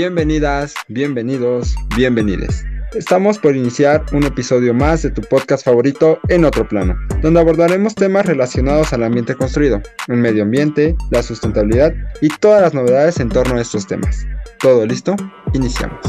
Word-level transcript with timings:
Bienvenidas, 0.00 0.72
bienvenidos, 0.88 1.74
bienvenides. 1.94 2.64
Estamos 2.94 3.38
por 3.38 3.54
iniciar 3.54 4.02
un 4.14 4.24
episodio 4.24 4.72
más 4.72 5.02
de 5.02 5.10
tu 5.10 5.20
podcast 5.20 5.62
favorito 5.62 6.18
en 6.28 6.46
otro 6.46 6.66
plano, 6.66 6.96
donde 7.20 7.38
abordaremos 7.38 7.94
temas 7.94 8.24
relacionados 8.24 8.94
al 8.94 9.02
ambiente 9.02 9.34
construido, 9.34 9.82
el 10.08 10.16
medio 10.16 10.44
ambiente, 10.44 10.96
la 11.10 11.22
sustentabilidad 11.22 11.92
y 12.22 12.28
todas 12.28 12.62
las 12.62 12.72
novedades 12.72 13.20
en 13.20 13.28
torno 13.28 13.56
a 13.56 13.60
estos 13.60 13.86
temas. 13.86 14.26
¿Todo 14.58 14.86
listo? 14.86 15.16
Iniciamos. 15.52 16.00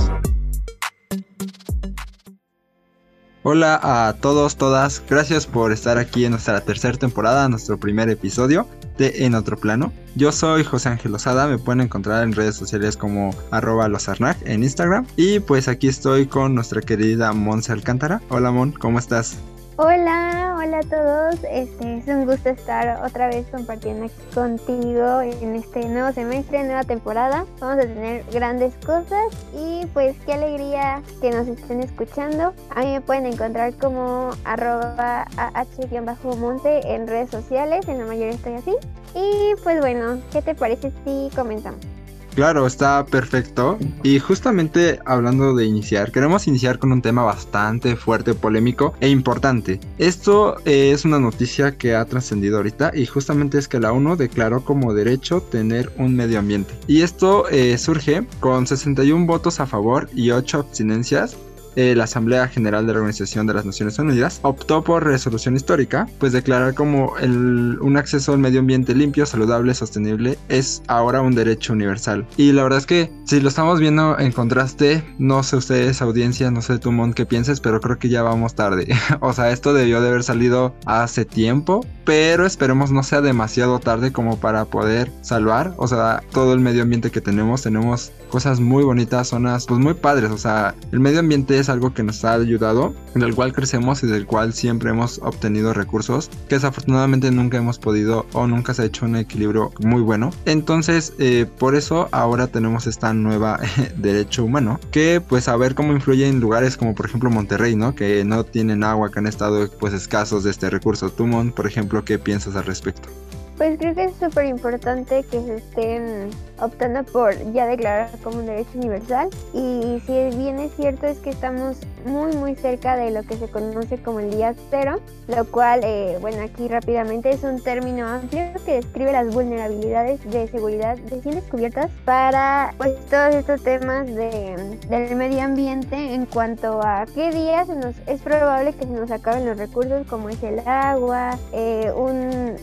Hola 3.44 3.78
a 3.84 4.14
todos, 4.22 4.56
todas, 4.56 5.04
gracias 5.10 5.48
por 5.48 5.74
estar 5.74 5.98
aquí 5.98 6.24
en 6.24 6.32
nuestra 6.32 6.62
tercera 6.62 6.98
temporada, 6.98 7.50
nuestro 7.50 7.78
primer 7.78 8.10
episodio 8.10 8.70
de 8.98 9.26
En 9.26 9.36
Otro 9.36 9.58
Plano. 9.58 9.92
Yo 10.16 10.32
soy 10.32 10.64
José 10.64 10.90
Ángel 10.90 11.16
Osada, 11.16 11.48
me 11.48 11.58
pueden 11.58 11.82
encontrar 11.82 12.24
en 12.24 12.34
redes 12.34 12.56
sociales 12.56 12.98
como 12.98 13.34
arroba 13.50 13.88
losarnag 13.88 14.38
en 14.46 14.64
Instagram. 14.64 15.06
Y 15.16 15.40
pues 15.40 15.68
aquí 15.68 15.88
estoy 15.88 16.26
con 16.26 16.56
nuestra 16.56 16.82
querida 16.82 17.32
Monse 17.34 17.72
Alcántara. 17.72 18.22
Hola 18.30 18.52
Mon, 18.52 18.72
¿cómo 18.72 19.00
estás? 19.00 19.38
Hola, 19.84 20.58
hola 20.60 20.78
a 20.78 20.84
todos. 20.84 21.44
Este 21.50 21.98
es 21.98 22.08
un 22.08 22.28
gusto 22.28 22.50
estar 22.50 23.04
otra 23.04 23.30
vez 23.30 23.48
compartiendo 23.48 24.06
contigo 24.32 25.22
en 25.22 25.56
este 25.56 25.90
nuevo 25.90 26.14
semestre, 26.14 26.64
nueva 26.64 26.84
temporada. 26.84 27.48
Vamos 27.60 27.84
a 27.84 27.88
tener 27.88 28.24
grandes 28.32 28.76
cosas 28.86 29.26
y 29.56 29.88
pues 29.88 30.16
qué 30.28 30.34
alegría 30.34 31.02
que 31.20 31.32
nos 31.32 31.48
estén 31.48 31.82
escuchando. 31.82 32.54
A 32.76 32.82
mí 32.82 32.92
me 32.92 33.02
pueden 33.02 33.26
encontrar 33.26 33.74
como 33.74 34.30
arroba 34.44 35.26
ah-monte 35.36 36.94
en 36.94 37.08
redes 37.08 37.32
sociales, 37.32 37.88
en 37.88 37.98
la 37.98 38.06
mayoría 38.06 38.36
estoy 38.36 38.54
así. 38.54 38.76
Y 39.16 39.56
pues 39.64 39.80
bueno, 39.80 40.22
¿qué 40.32 40.44
te 40.44 40.54
parece 40.54 40.92
si 41.04 41.36
comenzamos? 41.36 41.91
Claro, 42.36 42.66
está 42.66 43.06
perfecto. 43.06 43.78
Y 44.04 44.20
justamente 44.20 45.00
hablando 45.06 45.54
de 45.54 45.66
iniciar, 45.66 46.12
queremos 46.12 46.48
iniciar 46.48 46.80
con 46.80 46.92
un 46.92 47.02
tema 47.02 47.24
bastante 47.24 47.96
fuerte, 47.96 48.34
polémico 48.34 48.94
e 49.02 49.10
importante. 49.10 49.80
Esto 49.98 50.58
es 50.66 51.04
una 51.06 51.20
noticia 51.20 51.78
que 51.78 51.96
ha 51.96 52.06
trascendido 52.06 52.58
ahorita 52.58 52.92
y 52.94 53.06
justamente 53.06 53.58
es 53.58 53.68
que 53.68 53.80
la 53.80 53.92
ONU 53.92 54.16
declaró 54.16 54.64
como 54.64 54.94
derecho 54.94 55.42
tener 55.42 55.92
un 55.98 56.16
medio 56.16 56.40
ambiente. 56.40 56.74
Y 56.88 57.02
esto 57.02 57.50
eh, 57.50 57.78
surge 57.78 58.26
con 58.40 58.66
61 58.66 59.26
votos 59.26 59.60
a 59.60 59.68
favor 59.68 60.10
y 60.14 60.32
8 60.32 60.60
abstinencias 60.60 61.36
eh, 61.76 61.96
la 61.96 62.06
Asamblea 62.06 62.48
General 62.48 62.86
de 62.86 62.94
la 62.94 63.00
Organización 63.00 63.48
de 63.48 63.54
las 63.54 63.66
Naciones 63.66 63.98
Unidas 64.00 64.40
optó 64.44 64.84
por 64.84 65.06
resolución 65.06 65.56
histórica, 65.56 66.08
pues 66.20 66.34
declarar 66.34 66.74
como 66.74 67.18
el, 67.18 67.78
un 67.82 67.98
acceso 67.98 68.34
al 68.34 68.40
medio 68.40 68.60
ambiente 68.60 68.94
limpio, 68.96 69.26
saludable, 69.26 69.74
sostenible 69.74 70.38
es 70.50 70.84
ahora 70.88 71.22
un 71.22 71.36
derecho 71.36 71.74
universal. 71.74 72.26
Y 72.38 72.52
la 72.52 72.64
verdad 72.64 72.80
es 72.80 72.86
que 72.86 73.12
si 73.26 73.40
lo 73.40 73.50
estamos 73.50 73.80
viendo 73.80 74.18
en 74.20 74.32
contraste, 74.32 75.04
no 75.18 75.44
sé 75.44 75.58
ustedes 75.58 76.02
audiencia, 76.02 76.52
no 76.52 76.62
sé 76.62 76.80
tú 76.80 76.92
Mon 76.92 77.14
qué 77.14 77.26
pienses, 77.26 77.60
pero 77.60 77.80
creo 77.80 77.98
que 78.00 78.10
ya 78.10 78.22
vamos 78.22 78.56
tarde. 78.56 78.88
o 79.22 79.34
sea, 79.34 79.52
esto 79.52 79.74
debió 79.74 80.02
de 80.02 80.10
haber 80.10 80.24
salido 80.24 80.76
hace 80.86 81.26
tiempo, 81.26 81.86
pero 82.06 82.46
esperemos 82.46 82.92
no 82.92 83.04
sea 83.04 83.22
demasiado 83.22 83.80
tarde 83.80 84.12
como 84.12 84.40
para 84.40 84.66
poder 84.66 85.12
salvar, 85.22 85.74
o 85.78 85.88
sea, 85.88 86.22
todo 86.32 86.54
el 86.54 86.60
medio 86.60 86.84
ambiente 86.84 87.12
que 87.12 87.22
tenemos, 87.22 87.62
tenemos 87.62 88.12
cosas 88.32 88.60
muy 88.60 88.84
bonitas, 88.84 89.28
zonas 89.28 89.66
pues 89.68 89.80
muy 89.80 89.94
padres, 89.94 90.32
o 90.32 90.38
sea, 90.38 90.74
el 90.92 91.00
medio 91.00 91.20
ambiente 91.20 91.60
es 91.60 91.70
algo 91.70 91.94
que 91.94 92.02
nos 92.02 92.26
ha 92.26 92.34
ayudado, 92.34 92.96
en 93.14 93.22
el 93.22 93.36
cual 93.36 93.54
crecemos 93.54 94.02
y 94.04 94.08
del 94.08 94.26
cual 94.26 94.54
siempre 94.54 94.90
hemos 94.90 95.20
obtenido 95.20 95.74
recursos 95.74 96.30
que 96.48 96.56
desafortunadamente 96.56 97.30
nunca 97.30 97.58
hemos 97.58 97.78
podido 97.78 98.26
o 98.34 98.48
nunca 98.48 98.74
se 98.74 98.84
ha 98.84 98.86
hecho 98.86 99.06
un 99.06 99.18
equilibrio 99.18 99.72
muy 99.80 100.02
bueno. 100.02 100.32
Entonces, 100.46 101.14
eh, 101.20 101.46
por 101.60 101.76
eso 101.76 102.08
ahora 102.12 102.48
tenemos 102.48 102.88
esta 102.88 103.14
nueva 103.14 103.60
derecho 103.98 104.46
humano 104.46 104.80
que 104.92 105.22
pues 105.22 105.48
a 105.48 105.58
ver 105.58 105.76
cómo 105.76 105.94
influye 105.94 106.28
en 106.28 106.40
lugares 106.40 106.78
como 106.78 106.96
por 106.96 107.06
ejemplo 107.06 107.30
Monterrey, 107.30 107.76
¿no? 107.76 107.96
Que 107.96 108.24
no 108.24 108.46
tienen 108.46 108.84
agua, 108.84 109.12
que 109.12 109.20
han 109.20 109.28
estado 109.28 109.70
pues 109.80 109.94
escasos 109.94 110.44
de 110.44 110.52
este 110.52 110.70
recurso. 110.70 111.10
Tumon, 111.10 111.52
por 111.52 111.68
ejemplo, 111.68 112.06
¿qué 112.06 112.18
piensas 112.18 112.56
al 112.56 112.66
respecto? 112.66 113.10
Pues 113.58 113.78
creo 113.78 113.94
que 113.94 114.06
es 114.06 114.14
súper 114.16 114.46
importante 114.46 115.24
que 115.24 115.42
se 115.42 115.56
estén 115.58 116.30
optando 116.60 117.04
por 117.04 117.36
ya 117.54 117.66
declarar 117.68 118.10
como 118.24 118.40
un 118.40 118.46
derecho 118.46 118.72
universal. 118.76 119.30
Y 119.54 120.02
si 120.06 120.38
bien 120.38 120.60
es 120.60 120.74
cierto 120.76 121.08
es 121.08 121.20
que 121.20 121.32
estamos 121.32 121.78
muy 122.06 122.36
muy 122.36 122.56
cerca 122.56 122.96
de 122.96 123.12
lo 123.12 123.24
que 123.24 123.36
se 123.36 123.48
conoce 123.48 123.98
como 123.98 124.20
el 124.20 124.32
día 124.32 124.56
cero, 124.70 125.00
lo 125.28 125.46
cual, 125.46 125.82
eh, 125.84 126.18
bueno, 126.22 126.42
aquí 126.44 126.68
rápidamente 126.68 127.30
es 127.30 127.44
un 127.44 127.62
término 127.62 128.08
amplio 128.08 128.46
que 128.66 128.74
describe 128.74 129.12
las 129.12 129.34
vulnerabilidades 129.34 130.24
de 130.30 130.48
seguridad 130.48 130.98
recién 131.10 131.36
descubiertas 131.36 131.92
para 132.06 132.74
pues 132.78 132.94
todos 133.10 133.36
estos 133.36 133.64
temas 133.64 134.08
de, 134.08 134.80
del 134.90 135.16
medio 135.16 135.42
ambiente 135.42 136.14
en 136.14 136.26
cuanto 136.26 136.82
a 136.82 137.06
qué 137.14 137.32
días 137.32 137.68
nos, 137.68 137.96
es 138.08 138.22
probable 138.22 138.74
que 138.74 138.86
se 138.86 138.92
nos 138.92 139.12
acaben 139.12 139.46
los 139.46 139.58
recursos 139.58 140.06
como 140.08 140.30
es 140.30 140.42
el 140.44 140.60
agua, 140.68 141.38
eh, 141.54 141.92
un 141.96 142.56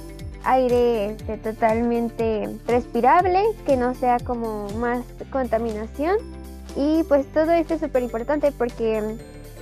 aire 0.48 1.10
este, 1.10 1.36
totalmente 1.36 2.48
respirable, 2.66 3.42
que 3.66 3.76
no 3.76 3.94
sea 3.94 4.18
como 4.18 4.68
más 4.78 5.04
contaminación. 5.30 6.16
Y 6.76 7.02
pues 7.04 7.26
todo 7.32 7.52
esto 7.52 7.74
es 7.74 7.80
súper 7.80 8.02
importante 8.02 8.52
porque 8.52 9.16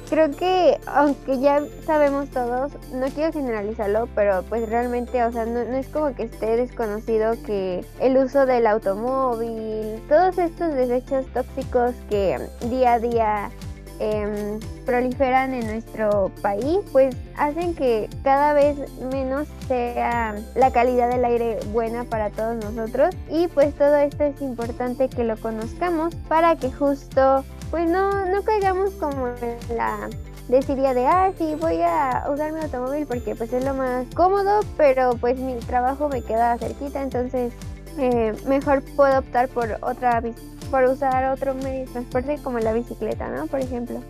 creo 0.08 0.30
que 0.30 0.78
aunque 0.86 1.40
ya 1.40 1.62
sabemos 1.84 2.28
todos, 2.30 2.72
no 2.92 3.06
quiero 3.08 3.32
generalizarlo, 3.32 4.08
pero 4.14 4.42
pues 4.48 4.68
realmente, 4.68 5.22
o 5.24 5.32
sea, 5.32 5.44
no, 5.44 5.64
no, 5.64 5.76
es 5.76 5.88
como 5.88 6.14
que 6.14 6.24
esté 6.24 6.56
desconocido 6.56 7.34
que 7.44 7.84
el 8.00 8.16
uso 8.16 8.46
del 8.46 8.66
automóvil, 8.66 10.00
todos 10.08 10.38
estos 10.38 10.74
desechos 10.74 11.26
tóxicos 11.32 11.94
que 12.08 12.38
día 12.68 12.94
a 12.94 12.98
día 13.00 13.50
Em, 13.98 14.60
proliferan 14.84 15.54
en 15.54 15.66
nuestro 15.66 16.30
país, 16.42 16.78
pues 16.92 17.16
hacen 17.36 17.74
que 17.74 18.10
cada 18.22 18.52
vez 18.52 18.76
menos 19.10 19.48
sea 19.68 20.36
la 20.54 20.70
calidad 20.70 21.08
del 21.08 21.24
aire 21.24 21.58
buena 21.72 22.04
para 22.04 22.30
todos 22.30 22.62
nosotros. 22.62 23.14
Y 23.30 23.48
pues 23.48 23.74
todo 23.74 23.96
esto 23.96 24.24
es 24.24 24.40
importante 24.42 25.08
que 25.08 25.24
lo 25.24 25.36
conozcamos 25.38 26.14
para 26.28 26.56
que 26.56 26.70
justo 26.70 27.44
pues 27.70 27.88
no, 27.88 28.26
no 28.26 28.42
caigamos 28.42 28.90
como 28.92 29.28
en 29.28 29.76
la 29.76 30.08
deciría 30.48 30.94
de, 30.94 31.06
ah, 31.06 31.32
sí, 31.36 31.56
voy 31.60 31.82
a 31.82 32.24
usar 32.32 32.52
mi 32.52 32.60
automóvil 32.60 33.06
porque 33.06 33.34
pues 33.34 33.52
es 33.52 33.64
lo 33.64 33.74
más 33.74 34.06
cómodo, 34.14 34.60
pero 34.76 35.16
pues 35.20 35.38
mi 35.38 35.56
trabajo 35.56 36.08
me 36.08 36.22
queda 36.22 36.56
cerquita, 36.58 37.02
entonces 37.02 37.52
eh, 37.98 38.34
mejor 38.46 38.82
puedo 38.94 39.18
optar 39.18 39.48
por 39.48 39.78
otra 39.80 40.20
por 40.66 40.84
usar 40.84 41.32
otro 41.32 41.54
medio 41.54 41.86
de 41.86 41.92
transporte 41.92 42.38
como 42.42 42.58
la 42.58 42.72
bicicleta, 42.72 43.28
¿no? 43.28 43.46
Por 43.46 43.60
ejemplo. 43.60 44.00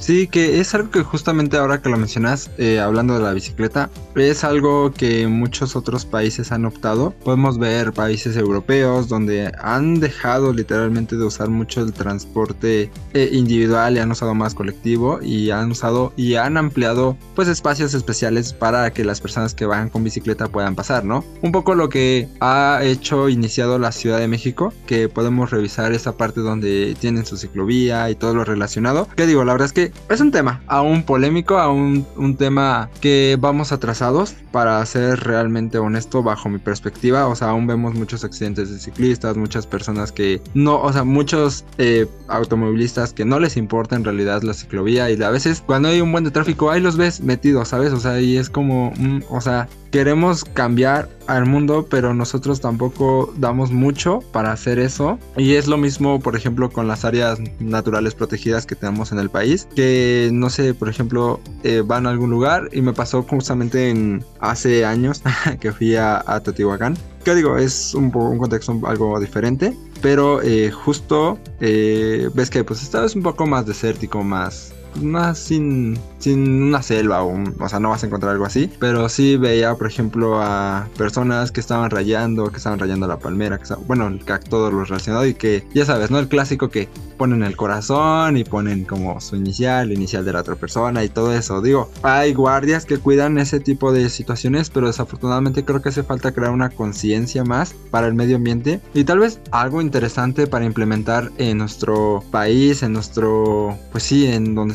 Sí, 0.00 0.26
que 0.26 0.60
es 0.60 0.74
algo 0.74 0.90
que 0.90 1.02
justamente 1.02 1.58
ahora 1.58 1.82
que 1.82 1.90
lo 1.90 1.98
mencionas, 1.98 2.50
eh, 2.56 2.80
hablando 2.80 3.14
de 3.14 3.20
la 3.20 3.34
bicicleta, 3.34 3.90
es 4.16 4.44
algo 4.44 4.92
que 4.92 5.26
muchos 5.28 5.76
otros 5.76 6.06
países 6.06 6.52
han 6.52 6.64
optado. 6.64 7.12
Podemos 7.22 7.58
ver 7.58 7.92
países 7.92 8.34
europeos 8.36 9.08
donde 9.08 9.52
han 9.60 10.00
dejado 10.00 10.54
literalmente 10.54 11.16
de 11.16 11.24
usar 11.24 11.50
mucho 11.50 11.82
el 11.82 11.92
transporte 11.92 12.90
eh, 13.12 13.28
individual 13.32 13.94
y 13.94 13.98
han 13.98 14.10
usado 14.10 14.34
más 14.34 14.54
colectivo 14.54 15.20
y 15.22 15.50
han 15.50 15.70
usado 15.70 16.14
y 16.16 16.36
han 16.36 16.56
ampliado 16.56 17.16
pues 17.34 17.48
espacios 17.48 17.92
especiales 17.92 18.54
para 18.54 18.90
que 18.92 19.04
las 19.04 19.20
personas 19.20 19.54
que 19.54 19.66
van 19.66 19.90
con 19.90 20.02
bicicleta 20.02 20.48
puedan 20.48 20.74
pasar, 20.74 21.04
¿no? 21.04 21.24
Un 21.42 21.52
poco 21.52 21.74
lo 21.74 21.90
que 21.90 22.26
ha 22.40 22.80
hecho 22.82 23.28
iniciado 23.28 23.78
la 23.78 23.92
Ciudad 23.92 24.18
de 24.18 24.28
México, 24.28 24.72
que 24.86 25.10
podemos 25.10 25.50
revisar 25.50 25.92
esa 25.92 26.16
parte 26.16 26.40
donde 26.40 26.96
tienen 26.98 27.26
su 27.26 27.36
ciclovía 27.36 28.08
y 28.08 28.14
todo 28.14 28.34
lo 28.34 28.44
relacionado. 28.44 29.06
Que 29.14 29.26
digo, 29.26 29.44
la 29.44 29.52
verdad 29.52 29.66
es 29.66 29.72
que 29.72 29.89
es 30.08 30.20
un 30.20 30.30
tema 30.30 30.62
aún 30.66 31.02
polémico, 31.02 31.58
aún 31.58 32.06
un 32.16 32.36
tema 32.36 32.88
que 33.00 33.36
vamos 33.40 33.72
atrasados, 33.72 34.34
para 34.52 34.84
ser 34.86 35.20
realmente 35.20 35.78
honesto 35.78 36.22
bajo 36.22 36.48
mi 36.48 36.58
perspectiva. 36.58 37.26
O 37.26 37.36
sea, 37.36 37.50
aún 37.50 37.66
vemos 37.66 37.94
muchos 37.94 38.24
accidentes 38.24 38.70
de 38.70 38.78
ciclistas, 38.78 39.36
muchas 39.36 39.66
personas 39.66 40.12
que 40.12 40.40
no, 40.54 40.80
o 40.80 40.92
sea, 40.92 41.04
muchos 41.04 41.64
eh, 41.78 42.06
automovilistas 42.28 43.12
que 43.12 43.24
no 43.24 43.38
les 43.38 43.56
importa 43.56 43.96
en 43.96 44.04
realidad 44.04 44.42
la 44.42 44.54
ciclovía 44.54 45.10
y 45.10 45.22
a 45.22 45.30
veces 45.30 45.62
cuando 45.64 45.88
hay 45.88 46.00
un 46.00 46.12
buen 46.12 46.30
tráfico 46.30 46.70
ahí 46.70 46.80
los 46.80 46.96
ves 46.96 47.20
metidos, 47.20 47.68
¿sabes? 47.68 47.92
O 47.92 48.00
sea, 48.00 48.20
y 48.20 48.36
es 48.36 48.50
como, 48.50 48.92
mm, 48.96 49.22
o 49.28 49.40
sea, 49.40 49.68
queremos 49.90 50.44
cambiar 50.44 51.08
al 51.26 51.46
mundo, 51.46 51.86
pero 51.88 52.14
nosotros 52.14 52.60
tampoco 52.60 53.32
damos 53.36 53.70
mucho 53.70 54.20
para 54.32 54.52
hacer 54.52 54.78
eso. 54.78 55.18
Y 55.36 55.54
es 55.54 55.66
lo 55.66 55.76
mismo, 55.76 56.20
por 56.20 56.36
ejemplo, 56.36 56.70
con 56.70 56.88
las 56.88 57.04
áreas 57.04 57.38
naturales 57.58 58.14
protegidas 58.14 58.66
que 58.66 58.74
tenemos 58.74 59.12
en 59.12 59.18
el 59.18 59.30
país, 59.30 59.68
que 59.74 60.30
no 60.32 60.50
sé, 60.50 60.74
por 60.74 60.88
ejemplo, 60.88 61.40
eh, 61.62 61.82
van 61.84 62.06
a 62.06 62.10
algún 62.10 62.30
lugar 62.30 62.68
y 62.72 62.82
me 62.82 62.92
pasó 62.92 63.22
justamente 63.22 63.90
en 63.90 64.24
hace 64.40 64.84
años 64.84 65.22
que 65.60 65.72
fui 65.72 65.96
a, 65.96 66.22
a 66.26 66.40
Teotihuacán. 66.40 66.96
Que 67.24 67.34
digo, 67.34 67.58
es 67.58 67.94
un, 67.94 68.10
un 68.14 68.38
contexto 68.38 68.80
algo 68.84 69.20
diferente, 69.20 69.76
pero 70.00 70.40
eh, 70.42 70.70
justo 70.70 71.38
eh, 71.60 72.30
ves 72.34 72.48
que 72.48 72.64
pues 72.64 72.82
esta 72.82 73.04
es 73.04 73.14
un 73.14 73.22
poco 73.22 73.46
más 73.46 73.66
desértico, 73.66 74.22
más 74.22 74.72
más 74.96 75.38
sin, 75.38 75.98
sin 76.18 76.62
una 76.62 76.82
selva 76.82 77.22
o, 77.22 77.34
o 77.58 77.68
sea, 77.68 77.80
no 77.80 77.90
vas 77.90 78.02
a 78.02 78.06
encontrar 78.06 78.32
algo 78.32 78.44
así, 78.44 78.70
pero 78.78 79.08
sí 79.08 79.36
veía, 79.36 79.74
por 79.74 79.86
ejemplo, 79.86 80.40
a 80.40 80.88
personas 80.96 81.52
que 81.52 81.60
estaban 81.60 81.90
rayando, 81.90 82.50
que 82.50 82.58
estaban 82.58 82.78
rayando 82.78 83.06
la 83.06 83.18
palmera, 83.18 83.58
que 83.58 83.64
bueno, 83.86 84.08
el 84.08 84.20
todo 84.48 84.70
lo 84.70 84.80
y 85.26 85.34
que 85.34 85.64
ya 85.74 85.84
sabes, 85.84 86.10
¿no? 86.10 86.18
El 86.18 86.28
clásico 86.28 86.68
que 86.68 86.88
ponen 87.16 87.42
el 87.42 87.56
corazón 87.56 88.36
y 88.36 88.44
ponen 88.44 88.84
como 88.84 89.20
su 89.20 89.36
inicial, 89.36 89.92
inicial 89.92 90.24
de 90.24 90.32
la 90.32 90.40
otra 90.40 90.56
persona 90.56 91.04
y 91.04 91.08
todo 91.08 91.34
eso. 91.34 91.60
Digo, 91.60 91.90
hay 92.02 92.32
guardias 92.32 92.86
que 92.86 92.98
cuidan 92.98 93.38
ese 93.38 93.60
tipo 93.60 93.92
de 93.92 94.08
situaciones, 94.08 94.70
pero 94.70 94.86
desafortunadamente 94.86 95.64
creo 95.64 95.82
que 95.82 95.90
hace 95.90 96.02
falta 96.02 96.32
crear 96.32 96.50
una 96.50 96.70
conciencia 96.70 97.44
más 97.44 97.74
para 97.90 98.06
el 98.06 98.14
medio 98.14 98.36
ambiente 98.36 98.80
y 98.94 99.04
tal 99.04 99.18
vez 99.18 99.40
algo 99.50 99.82
interesante 99.82 100.46
para 100.46 100.64
implementar 100.64 101.30
en 101.38 101.58
nuestro 101.58 102.24
país, 102.30 102.82
en 102.82 102.94
nuestro, 102.94 103.76
pues 103.92 104.04
sí, 104.04 104.26
en 104.26 104.54
donde 104.54 104.74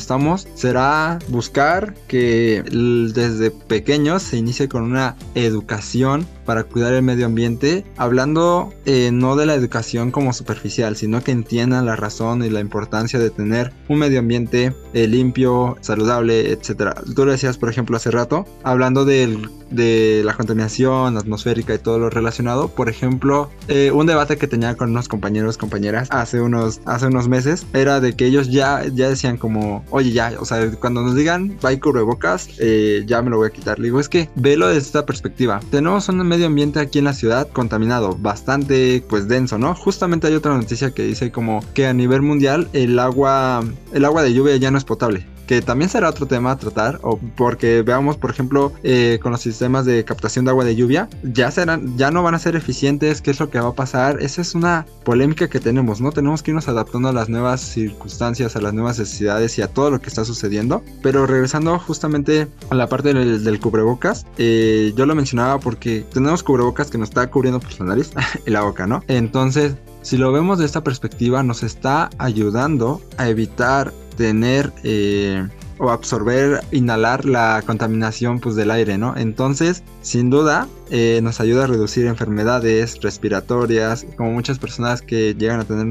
será 0.55 1.19
buscar 1.29 1.93
que 2.07 2.63
desde 3.13 3.51
pequeños 3.51 4.23
se 4.23 4.37
inicie 4.37 4.69
con 4.69 4.83
una 4.83 5.15
educación 5.35 6.27
para 6.45 6.63
cuidar 6.63 6.93
el 6.93 7.03
medio 7.03 7.25
ambiente, 7.25 7.85
hablando 7.97 8.73
eh, 8.85 9.11
no 9.11 9.35
de 9.35 9.45
la 9.45 9.55
educación 9.55 10.11
como 10.11 10.33
superficial, 10.33 10.95
sino 10.95 11.23
que 11.23 11.31
entiendan 11.31 11.85
la 11.85 11.95
razón 11.95 12.43
y 12.43 12.49
la 12.49 12.59
importancia 12.59 13.19
de 13.19 13.29
tener 13.29 13.71
un 13.87 13.99
medio 13.99 14.19
ambiente 14.19 14.73
eh, 14.93 15.07
limpio, 15.07 15.77
saludable, 15.81 16.51
etc. 16.51 16.93
Tú 17.15 17.25
lo 17.25 17.31
decías, 17.31 17.57
por 17.57 17.69
ejemplo, 17.69 17.97
hace 17.97 18.11
rato, 18.11 18.45
hablando 18.63 19.05
del, 19.05 19.49
de 19.69 20.21
la 20.25 20.33
contaminación 20.33 21.17
atmosférica 21.17 21.73
y 21.73 21.79
todo 21.79 21.99
lo 21.99 22.09
relacionado, 22.09 22.69
por 22.69 22.89
ejemplo, 22.89 23.49
eh, 23.67 23.91
un 23.91 24.05
debate 24.05 24.37
que 24.37 24.47
tenía 24.47 24.75
con 24.75 24.91
unos 24.91 25.07
compañeros, 25.07 25.57
compañeras, 25.57 26.07
hace 26.11 26.41
unos, 26.41 26.81
hace 26.85 27.07
unos 27.07 27.27
meses, 27.27 27.65
era 27.73 27.99
de 27.99 28.15
que 28.15 28.25
ellos 28.25 28.51
ya, 28.51 28.83
ya 28.93 29.09
decían 29.09 29.37
como, 29.37 29.85
oye, 29.89 30.11
ya, 30.11 30.33
o 30.39 30.45
sea, 30.45 30.71
cuando 30.79 31.01
nos 31.01 31.15
digan, 31.15 31.57
va 31.63 31.75
cubrebocas, 31.79 32.49
ya 33.05 33.21
me 33.21 33.29
lo 33.29 33.37
voy 33.37 33.47
a 33.47 33.49
quitar. 33.51 33.79
Le 33.79 33.85
digo, 33.85 33.99
es 33.99 34.09
que 34.09 34.29
velo 34.35 34.67
desde 34.67 34.81
esta 34.81 35.05
perspectiva. 35.05 35.59
Tenemos 35.71 36.07
un 36.09 36.25
medio 36.27 36.34
ambiente 36.43 36.79
aquí 36.79 36.99
en 36.99 37.05
la 37.05 37.13
ciudad 37.13 37.47
contaminado, 37.49 38.17
bastante 38.19 39.03
pues 39.07 39.27
denso, 39.27 39.57
¿no? 39.57 39.75
Justamente 39.75 40.27
hay 40.27 40.33
otra 40.33 40.55
noticia 40.55 40.91
que 40.91 41.03
dice 41.03 41.31
como 41.31 41.61
que 41.73 41.87
a 41.87 41.93
nivel 41.93 42.21
mundial 42.21 42.67
el 42.73 42.99
agua 42.99 43.63
el 43.93 44.05
agua 44.05 44.23
de 44.23 44.33
lluvia 44.33 44.57
ya 44.57 44.71
no 44.71 44.77
es 44.77 44.83
potable 44.83 45.34
que 45.47 45.61
también 45.61 45.89
será 45.89 46.09
otro 46.09 46.25
tema 46.25 46.51
a 46.51 46.57
tratar, 46.57 46.99
o 47.01 47.17
porque 47.17 47.81
veamos, 47.81 48.17
por 48.17 48.29
ejemplo, 48.29 48.73
eh, 48.83 49.19
con 49.21 49.31
los 49.31 49.41
sistemas 49.41 49.85
de 49.85 50.03
captación 50.03 50.45
de 50.45 50.51
agua 50.51 50.65
de 50.65 50.75
lluvia, 50.75 51.09
ya 51.23 51.51
serán, 51.51 51.97
ya 51.97 52.11
no 52.11 52.23
van 52.23 52.35
a 52.35 52.39
ser 52.39 52.55
eficientes, 52.55 53.21
qué 53.21 53.31
es 53.31 53.39
lo 53.39 53.49
que 53.49 53.59
va 53.59 53.69
a 53.69 53.73
pasar, 53.73 54.21
esa 54.21 54.41
es 54.41 54.55
una 54.55 54.85
polémica 55.03 55.47
que 55.47 55.59
tenemos, 55.59 56.01
¿no? 56.01 56.11
Tenemos 56.11 56.43
que 56.43 56.51
irnos 56.51 56.67
adaptando 56.67 57.09
a 57.09 57.13
las 57.13 57.29
nuevas 57.29 57.61
circunstancias, 57.61 58.55
a 58.55 58.61
las 58.61 58.73
nuevas 58.73 58.99
necesidades 58.99 59.57
y 59.57 59.61
a 59.61 59.67
todo 59.67 59.91
lo 59.91 60.01
que 60.01 60.09
está 60.09 60.25
sucediendo, 60.25 60.83
pero 61.01 61.25
regresando 61.25 61.77
justamente 61.79 62.47
a 62.69 62.75
la 62.75 62.87
parte 62.87 63.13
del, 63.13 63.59
cubrebocas, 63.59 64.25
eh, 64.37 64.93
yo 64.95 65.05
lo 65.05 65.15
mencionaba 65.15 65.59
porque 65.59 66.05
tenemos 66.13 66.43
cubrebocas 66.43 66.89
que 66.89 66.97
nos 66.97 67.09
está 67.09 67.29
cubriendo 67.29 67.59
por 67.59 67.79
la 67.79 67.85
nariz 67.87 68.11
y 68.45 68.51
la 68.51 68.61
boca, 68.61 68.87
¿no? 68.87 69.03
Entonces, 69.07 69.75
si 70.01 70.17
lo 70.17 70.31
vemos 70.31 70.59
de 70.59 70.65
esta 70.65 70.83
perspectiva, 70.83 71.41
nos 71.41 71.63
está 71.63 72.11
ayudando 72.19 73.01
a 73.17 73.27
evitar 73.27 73.91
tener 74.15 74.71
eh, 74.83 75.47
o 75.77 75.89
absorber, 75.89 76.61
inhalar 76.71 77.25
la 77.25 77.61
contaminación 77.65 78.39
pues, 78.39 78.55
del 78.55 78.71
aire, 78.71 78.97
¿no? 78.97 79.15
Entonces, 79.17 79.83
sin 80.01 80.29
duda, 80.29 80.67
eh, 80.89 81.19
nos 81.21 81.41
ayuda 81.41 81.65
a 81.65 81.67
reducir 81.67 82.05
enfermedades 82.05 83.01
respiratorias, 83.01 84.05
como 84.15 84.31
muchas 84.31 84.57
personas 84.57 85.01
que 85.01 85.35
llegan 85.35 85.59
a 85.59 85.65
tener, 85.65 85.85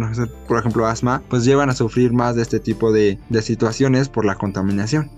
por 0.49 0.59
ejemplo, 0.59 0.87
asma, 0.87 1.23
pues 1.29 1.45
llevan 1.45 1.69
a 1.71 1.75
sufrir 1.75 2.13
más 2.13 2.37
de 2.37 2.43
este 2.43 2.61
tipo 2.61 2.93
de 2.93 3.19
situaciones 3.43 4.09
por 4.09 4.25
la 4.25 4.37
contaminación. 4.37 5.11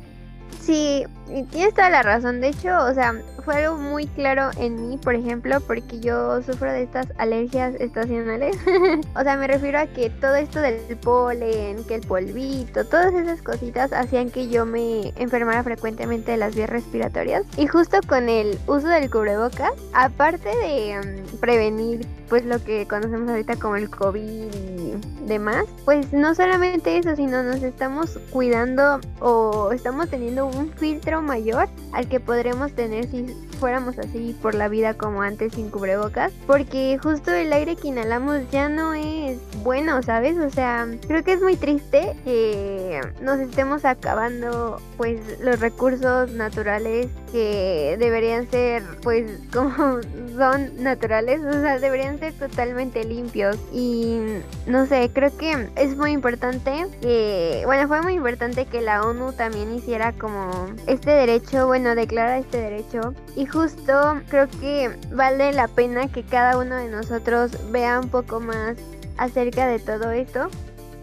Sí, 0.67 1.05
tienes 1.51 1.75
toda 1.75 1.91
la 1.91 2.03
razón. 2.03 2.41
De 2.41 2.49
hecho, 2.49 2.77
o 2.85 2.95
sea, 2.95 3.15
fue 3.45 3.65
algo 3.65 3.79
muy 3.79 4.07
claro 4.09 4.51
en 4.59 4.89
mí, 4.89 4.99
por 4.99 5.15
ejemplo, 5.15 5.61
porque 5.61 6.01
yo 6.01 6.43
sufro 6.43 6.73
de 6.73 6.83
estas 6.83 7.07
alergias 7.19 7.75
estacionales. 7.77 8.57
o 9.17 9.23
sea, 9.23 9.37
me 9.37 9.47
refiero 9.47 9.79
a 9.79 9.87
que 9.87 10.11
todo 10.11 10.35
esto 10.35 10.61
del 10.61 10.81
polen, 10.97 11.85
que 11.85 11.95
el 11.95 12.01
polvito, 12.01 12.85
todas 12.85 13.15
esas 13.15 13.43
cositas 13.43 13.93
hacían 13.93 14.31
que 14.31 14.49
yo 14.49 14.67
me 14.67 15.13
enfermara 15.17 15.63
frecuentemente 15.63 16.33
de 16.33 16.39
las 16.39 16.57
vías 16.57 16.71
respiratorias. 16.71 17.45
Y 17.57 17.67
justo 17.69 17.99
con 18.07 18.29
el 18.29 18.59
uso 18.67 18.89
del 18.89 19.11
cubrebocas, 19.11 19.73
aparte 19.93 20.49
de 20.49 20.99
mm, 20.99 21.37
prevenir 21.39 22.07
pues 22.29 22.45
lo 22.45 22.63
que 22.63 22.87
conocemos 22.89 23.31
ahorita 23.31 23.57
como 23.57 23.77
el 23.77 23.89
COVID 23.89 24.21
y 24.21 25.27
demás, 25.27 25.67
pues 25.85 26.13
no 26.13 26.35
solamente 26.35 26.99
eso, 26.99 27.15
sino 27.15 27.43
nos 27.43 27.63
estamos 27.63 28.19
cuidando 28.31 29.01
o 29.21 29.71
estamos 29.73 30.09
teniendo 30.09 30.47
un 30.47 30.73
filtro 30.73 31.16
mayor 31.23 31.69
al 31.93 32.09
que 32.09 32.21
podremos 32.21 32.73
tener 32.73 33.09
si 33.09 33.27
fuéramos 33.57 33.99
así 33.99 34.37
por 34.41 34.55
la 34.55 34.69
vida 34.69 34.95
como 34.95 35.23
antes 35.23 35.55
sin 35.55 35.71
cubrebocas, 35.71 36.33
porque 36.47 36.99
justo 37.03 37.33
el 37.33 37.53
aire 37.53 37.77
que 37.77 37.89
inhalamos 37.89 38.43
ya 38.51 38.69
no 38.69 38.95
es 38.95 39.39
bueno, 39.63 40.03
¿sabes? 40.03 40.39
O 40.39 40.51
sea, 40.51 40.87
creo 41.07 41.25
que 41.25 41.33
es 41.33 41.43
muy 41.43 41.57
triste 41.57 42.15
que 42.25 43.01
nos 43.21 43.41
estemos 43.41 43.85
acabando 43.85 44.81
pues 44.97 45.21
los 45.41 45.61
recursos 45.61 46.31
naturales 46.33 47.09
que 47.33 47.97
deberían 47.99 48.49
ser 48.51 48.83
pues 49.03 49.41
como 49.53 50.01
son 50.37 50.83
naturales, 50.83 51.41
o 51.45 51.53
sea, 51.53 51.79
deberían 51.79 52.19
ser 52.19 52.33
totalmente 52.35 53.05
limpios 53.05 53.57
y 53.73 54.21
no 54.67 54.87
sé, 54.87 55.11
creo 55.13 55.37
que 55.37 55.69
es 55.77 55.97
muy 55.97 56.13
importante 56.13 56.87
que, 57.01 57.63
bueno, 57.65 57.89
fue 57.89 58.03
muy 58.03 58.15
importante 58.15 58.67
que 58.67 58.81
la 58.81 59.03
ONU 59.03 59.33
también 59.33 59.75
hiciera 59.75 60.13
como 60.13 60.51
este 60.87 61.11
derecho, 61.11 61.67
bueno, 61.67 61.95
declara 61.95 62.39
este 62.39 62.59
derecho 62.59 63.15
y 63.35 63.46
justo 63.47 64.21
creo 64.29 64.49
que 64.49 64.91
vale 65.13 65.53
la 65.53 65.69
pena 65.69 66.09
que 66.09 66.23
cada 66.23 66.59
uno 66.59 66.77
de 66.77 66.89
nosotros 66.89 67.53
vea 67.71 68.01
un 68.01 68.09
poco 68.09 68.41
más 68.41 68.77
acerca 69.19 69.67
de 69.67 69.79
todo 69.79 70.11
esto 70.11 70.49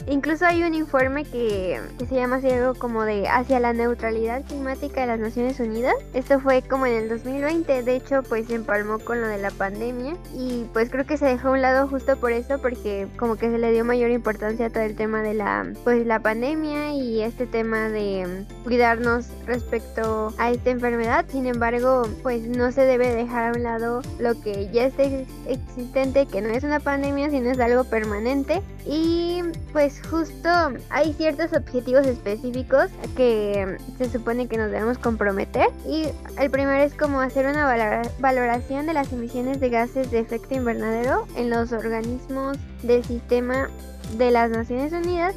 Incluso 0.07 0.45
hay 0.45 0.63
un 0.63 0.73
informe 0.73 1.23
que, 1.23 1.79
se 2.07 2.15
llama 2.15 2.37
así 2.37 2.49
algo 2.49 2.73
como 2.75 3.03
de 3.03 3.27
hacia 3.27 3.59
la 3.59 3.73
neutralidad 3.73 4.43
climática 4.43 5.01
de 5.01 5.07
las 5.07 5.19
Naciones 5.19 5.59
Unidas. 5.59 5.95
Esto 6.13 6.39
fue 6.39 6.61
como 6.61 6.85
en 6.85 6.93
el 6.93 7.09
2020, 7.09 7.83
de 7.83 7.95
hecho 7.95 8.23
pues 8.23 8.47
se 8.47 8.55
empalmó 8.55 8.99
con 8.99 9.21
lo 9.21 9.27
de 9.27 9.37
la 9.37 9.51
pandemia 9.51 10.15
y 10.35 10.65
pues 10.73 10.89
creo 10.89 11.05
que 11.05 11.17
se 11.17 11.25
dejó 11.25 11.49
a 11.49 11.51
un 11.51 11.61
lado 11.61 11.87
justo 11.87 12.17
por 12.17 12.31
eso 12.31 12.59
porque 12.59 13.07
como 13.17 13.35
que 13.35 13.49
se 13.49 13.57
le 13.57 13.71
dio 13.71 13.85
mayor 13.85 14.11
importancia 14.11 14.67
a 14.67 14.69
todo 14.69 14.83
el 14.83 14.95
tema 14.95 15.21
de 15.21 15.33
la 15.33 15.65
pues 15.83 16.05
la 16.05 16.19
pandemia 16.19 16.93
y 16.93 17.21
este 17.21 17.45
tema 17.45 17.89
de 17.89 18.45
cuidarnos 18.63 19.27
respecto 19.45 20.33
a 20.37 20.51
esta 20.51 20.69
enfermedad. 20.69 21.25
Sin 21.29 21.45
embargo, 21.45 22.03
pues 22.21 22.47
no 22.47 22.71
se 22.71 22.81
debe 22.81 23.13
dejar 23.13 23.53
a 23.53 23.57
un 23.57 23.63
lado 23.63 24.01
lo 24.19 24.39
que 24.41 24.69
ya 24.71 24.85
está 24.85 25.03
existente, 25.47 26.25
que 26.25 26.41
no 26.41 26.49
es 26.49 26.63
una 26.63 26.79
pandemia, 26.79 27.29
sino 27.29 27.51
es 27.51 27.59
algo 27.59 27.83
permanente 27.85 28.61
y 28.85 29.41
pues 29.71 29.92
pues 29.93 30.29
justo 30.29 30.49
hay 30.89 31.13
ciertos 31.13 31.53
objetivos 31.53 32.05
específicos 32.07 32.89
que 33.15 33.77
se 33.97 34.09
supone 34.09 34.47
que 34.47 34.57
nos 34.57 34.71
debemos 34.71 34.97
comprometer 34.97 35.67
y 35.87 36.05
el 36.39 36.49
primero 36.49 36.81
es 36.83 36.93
como 36.93 37.19
hacer 37.21 37.45
una 37.45 38.03
valoración 38.19 38.85
de 38.85 38.93
las 38.93 39.11
emisiones 39.11 39.59
de 39.59 39.69
gases 39.69 40.11
de 40.11 40.19
efecto 40.19 40.55
invernadero 40.55 41.27
en 41.35 41.49
los 41.49 41.71
organismos 41.71 42.57
del 42.83 43.03
sistema 43.03 43.69
de 44.17 44.31
las 44.31 44.49
Naciones 44.51 44.93
Unidas 44.93 45.35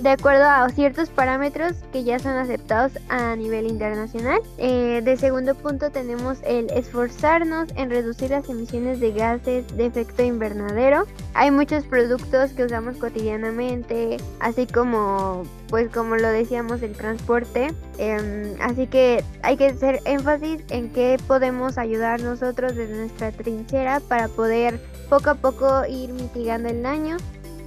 de 0.00 0.10
acuerdo 0.10 0.44
a 0.44 0.68
ciertos 0.70 1.10
parámetros 1.10 1.72
que 1.92 2.04
ya 2.04 2.18
son 2.18 2.32
aceptados 2.32 2.92
a 3.08 3.34
nivel 3.36 3.66
internacional. 3.66 4.40
Eh, 4.58 5.02
de 5.04 5.16
segundo 5.16 5.54
punto 5.54 5.90
tenemos 5.90 6.38
el 6.44 6.70
esforzarnos 6.70 7.68
en 7.76 7.90
reducir 7.90 8.30
las 8.30 8.48
emisiones 8.48 9.00
de 9.00 9.12
gases 9.12 9.64
de 9.76 9.86
efecto 9.86 10.22
invernadero. 10.22 11.06
Hay 11.34 11.50
muchos 11.50 11.84
productos 11.84 12.52
que 12.52 12.64
usamos 12.64 12.96
cotidianamente, 12.96 14.18
así 14.40 14.66
como 14.66 15.44
pues 15.68 15.90
como 15.90 16.16
lo 16.16 16.28
decíamos 16.28 16.82
el 16.82 16.92
transporte. 16.92 17.74
Em, 17.98 18.54
así 18.60 18.86
que 18.86 19.24
hay 19.42 19.56
que 19.56 19.66
hacer 19.66 20.00
énfasis 20.04 20.62
en 20.70 20.90
que 20.90 21.18
podemos 21.26 21.78
ayudar 21.78 22.20
nosotros 22.22 22.74
desde 22.74 22.96
nuestra 22.96 23.32
trinchera 23.32 24.00
para 24.00 24.28
poder 24.28 24.80
poco 25.08 25.30
a 25.30 25.34
poco 25.34 25.84
ir 25.86 26.12
mitigando 26.12 26.68
el 26.68 26.82
daño. 26.82 27.16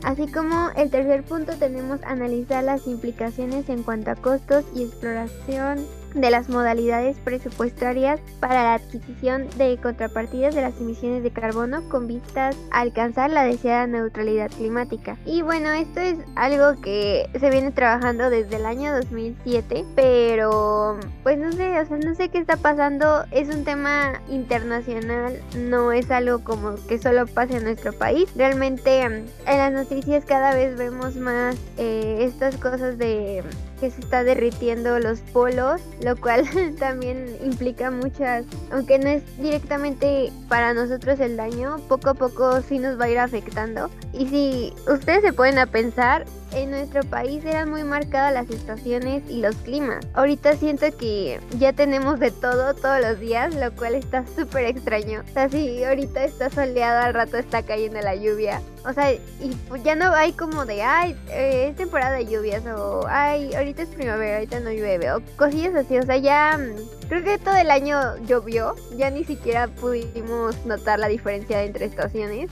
Así 0.04 0.28
como 0.28 0.70
el 0.76 0.90
tercer 0.90 1.24
punto 1.24 1.54
tenemos 1.58 2.00
analizar 2.04 2.64
las 2.64 2.88
implicaciones 2.88 3.70
en 3.70 3.84
cuanto 3.84 4.12
a 4.12 4.16
costos 4.16 4.66
y 4.74 4.84
exploración 4.84 5.86
de 6.14 6.32
las 6.32 6.50
modalidades 6.50 7.18
presupuestarias 7.18 8.20
para 8.40 8.64
la 8.64 8.74
adquisición 8.76 9.48
de 9.58 9.78
contrapartidas 9.78 10.56
de 10.56 10.62
las 10.62 10.80
emisiones 10.80 11.24
de 11.24 11.32
carbono 11.32 11.88
con 11.90 12.08
vistas 12.08 12.56
a 12.72 12.82
alcanzar 12.82 13.30
la 13.30 13.44
deseada 13.44 13.88
neutralidad 13.88 14.52
climática. 14.52 15.18
Y 15.26 15.42
bueno, 15.42 15.72
esto 15.72 16.00
es 16.00 16.18
algo 16.36 16.80
que 16.82 17.30
se 17.40 17.50
viene 17.50 17.72
trabajando 17.72 18.30
desde 18.30 18.58
el 18.58 18.66
año 18.66 18.94
2007, 18.96 19.86
pero 19.96 20.98
pues 21.24 21.38
no 21.38 21.52
sé, 21.52 21.80
o 21.80 21.86
sea, 21.86 21.98
no 21.98 22.16
sé 22.16 22.30
qué 22.30 22.40
está 22.40 22.58
pasando, 22.58 23.24
es 23.32 23.54
un 23.54 23.64
tema 23.64 24.22
internacional, 24.30 25.40
no 25.58 25.92
es 25.92 26.10
algo 26.12 26.44
como 26.44 26.76
que 26.88 26.98
solo 26.98 27.28
pase 27.28 27.58
en 27.58 27.64
nuestro 27.64 27.94
país. 27.94 28.30
Realmente 28.36 29.02
en 29.02 29.26
las 29.46 29.72
noticias 29.72 30.26
cada 30.26 30.54
vez 30.54 30.78
vemos 30.78 31.16
más 31.16 31.56
eh, 31.78 32.18
estas 32.22 32.58
cosas 32.58 32.98
de 32.98 33.44
que 33.82 33.90
se 33.90 34.00
está 34.00 34.24
derritiendo 34.24 35.00
los 35.00 35.20
polos, 35.20 35.82
lo 36.04 36.16
cual 36.16 36.48
también 36.80 37.36
implica 37.44 37.90
muchas, 37.90 38.46
aunque 38.72 39.00
no 39.00 39.10
es 39.10 39.24
directamente 39.40 40.32
para 40.48 40.74
nosotros 40.74 41.20
el 41.20 41.36
daño, 41.36 41.78
poco 41.90 42.12
a 42.12 42.14
poco 42.14 42.62
sí 42.62 42.78
nos 42.78 43.00
va 43.00 43.06
a 43.06 43.10
ir 43.10 43.20
afectando. 43.20 43.90
Y 44.14 44.28
si 44.28 44.74
ustedes 44.88 45.24
se 45.24 45.34
pueden 45.34 45.58
a 45.58 45.66
pensar, 45.66 46.26
en 46.54 46.72
nuestro 46.72 47.04
país 47.04 47.44
eran 47.46 47.70
muy 47.70 47.84
marcadas 47.84 48.34
las 48.34 48.50
estaciones 48.50 49.24
y 49.30 49.42
los 49.42 49.56
climas. 49.58 50.06
Ahorita 50.14 50.56
siento 50.56 50.86
que 50.98 51.40
ya 51.58 51.74
tenemos 51.74 52.20
de 52.20 52.32
todo 52.32 52.74
todos 52.76 53.02
los 53.02 53.20
días, 53.20 53.56
lo 53.56 53.72
cual 53.72 53.96
está 53.96 54.26
súper 54.36 54.66
extraño. 54.66 55.24
O 55.28 55.34
sea, 55.34 55.50
si 55.50 55.84
ahorita 55.84 56.24
está 56.24 56.50
soleado, 56.50 57.06
al 57.06 57.14
rato 57.14 57.38
está 57.38 57.64
cayendo 57.64 58.02
la 58.02 58.16
lluvia. 58.16 58.62
O 58.84 58.94
sea, 58.94 59.14
y 59.14 59.56
pues 59.70 59.84
ya 59.84 59.96
no 59.96 60.14
hay 60.14 60.34
como 60.34 60.66
de, 60.66 60.82
ay, 60.82 61.16
eh, 61.30 61.68
es 61.70 61.76
temporada 61.76 62.16
de 62.16 62.26
lluvias 62.26 62.66
o, 62.66 63.06
ay, 63.08 63.54
ahorita 63.54 63.84
es 63.84 63.90
primavera, 63.90 64.38
ahorita 64.38 64.60
no 64.60 64.72
llueve 64.72 65.12
o 65.12 65.22
cosillas 65.38 65.76
así. 65.76 66.00
O 66.00 66.04
sea, 66.04 66.18
ya 66.18 66.58
mm, 66.58 67.08
creo 67.08 67.24
que 67.24 67.38
todo 67.38 67.56
el 67.56 67.70
año 67.70 68.18
llovió, 68.26 68.76
ya 68.98 69.12
ni 69.12 69.24
siquiera 69.24 69.68
pudimos 69.68 70.66
notar 70.66 71.00
la 71.00 71.08
diferencia 71.08 71.64
entre 71.64 71.86
estaciones. 71.86 72.50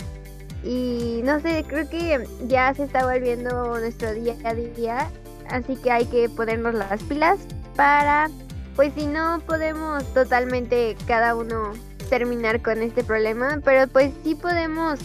Y 0.64 1.22
no 1.24 1.40
sé, 1.40 1.66
creo 1.68 1.90
que 1.90 2.28
ya 2.48 2.74
se 2.76 2.84
está 2.84 3.06
volviendo 3.06 3.80
nuestro 3.80 4.14
día 4.14 4.36
a 4.44 4.54
día. 4.54 5.10
Así 5.50 5.76
que 5.78 5.92
hay 5.92 6.06
que 6.06 6.30
ponernos 6.30 6.76
las 6.76 7.02
pilas 7.04 7.40
para, 7.76 8.30
pues 8.76 8.94
si 8.94 9.08
no 9.08 9.42
podemos 9.48 10.04
totalmente 10.14 10.96
cada 11.08 11.34
uno 11.34 11.74
terminar 12.10 12.62
con 12.62 12.82
este 12.82 13.04
problema, 13.04 13.60
pero 13.64 13.88
pues 13.88 14.12
sí 14.24 14.36
podemos 14.36 15.00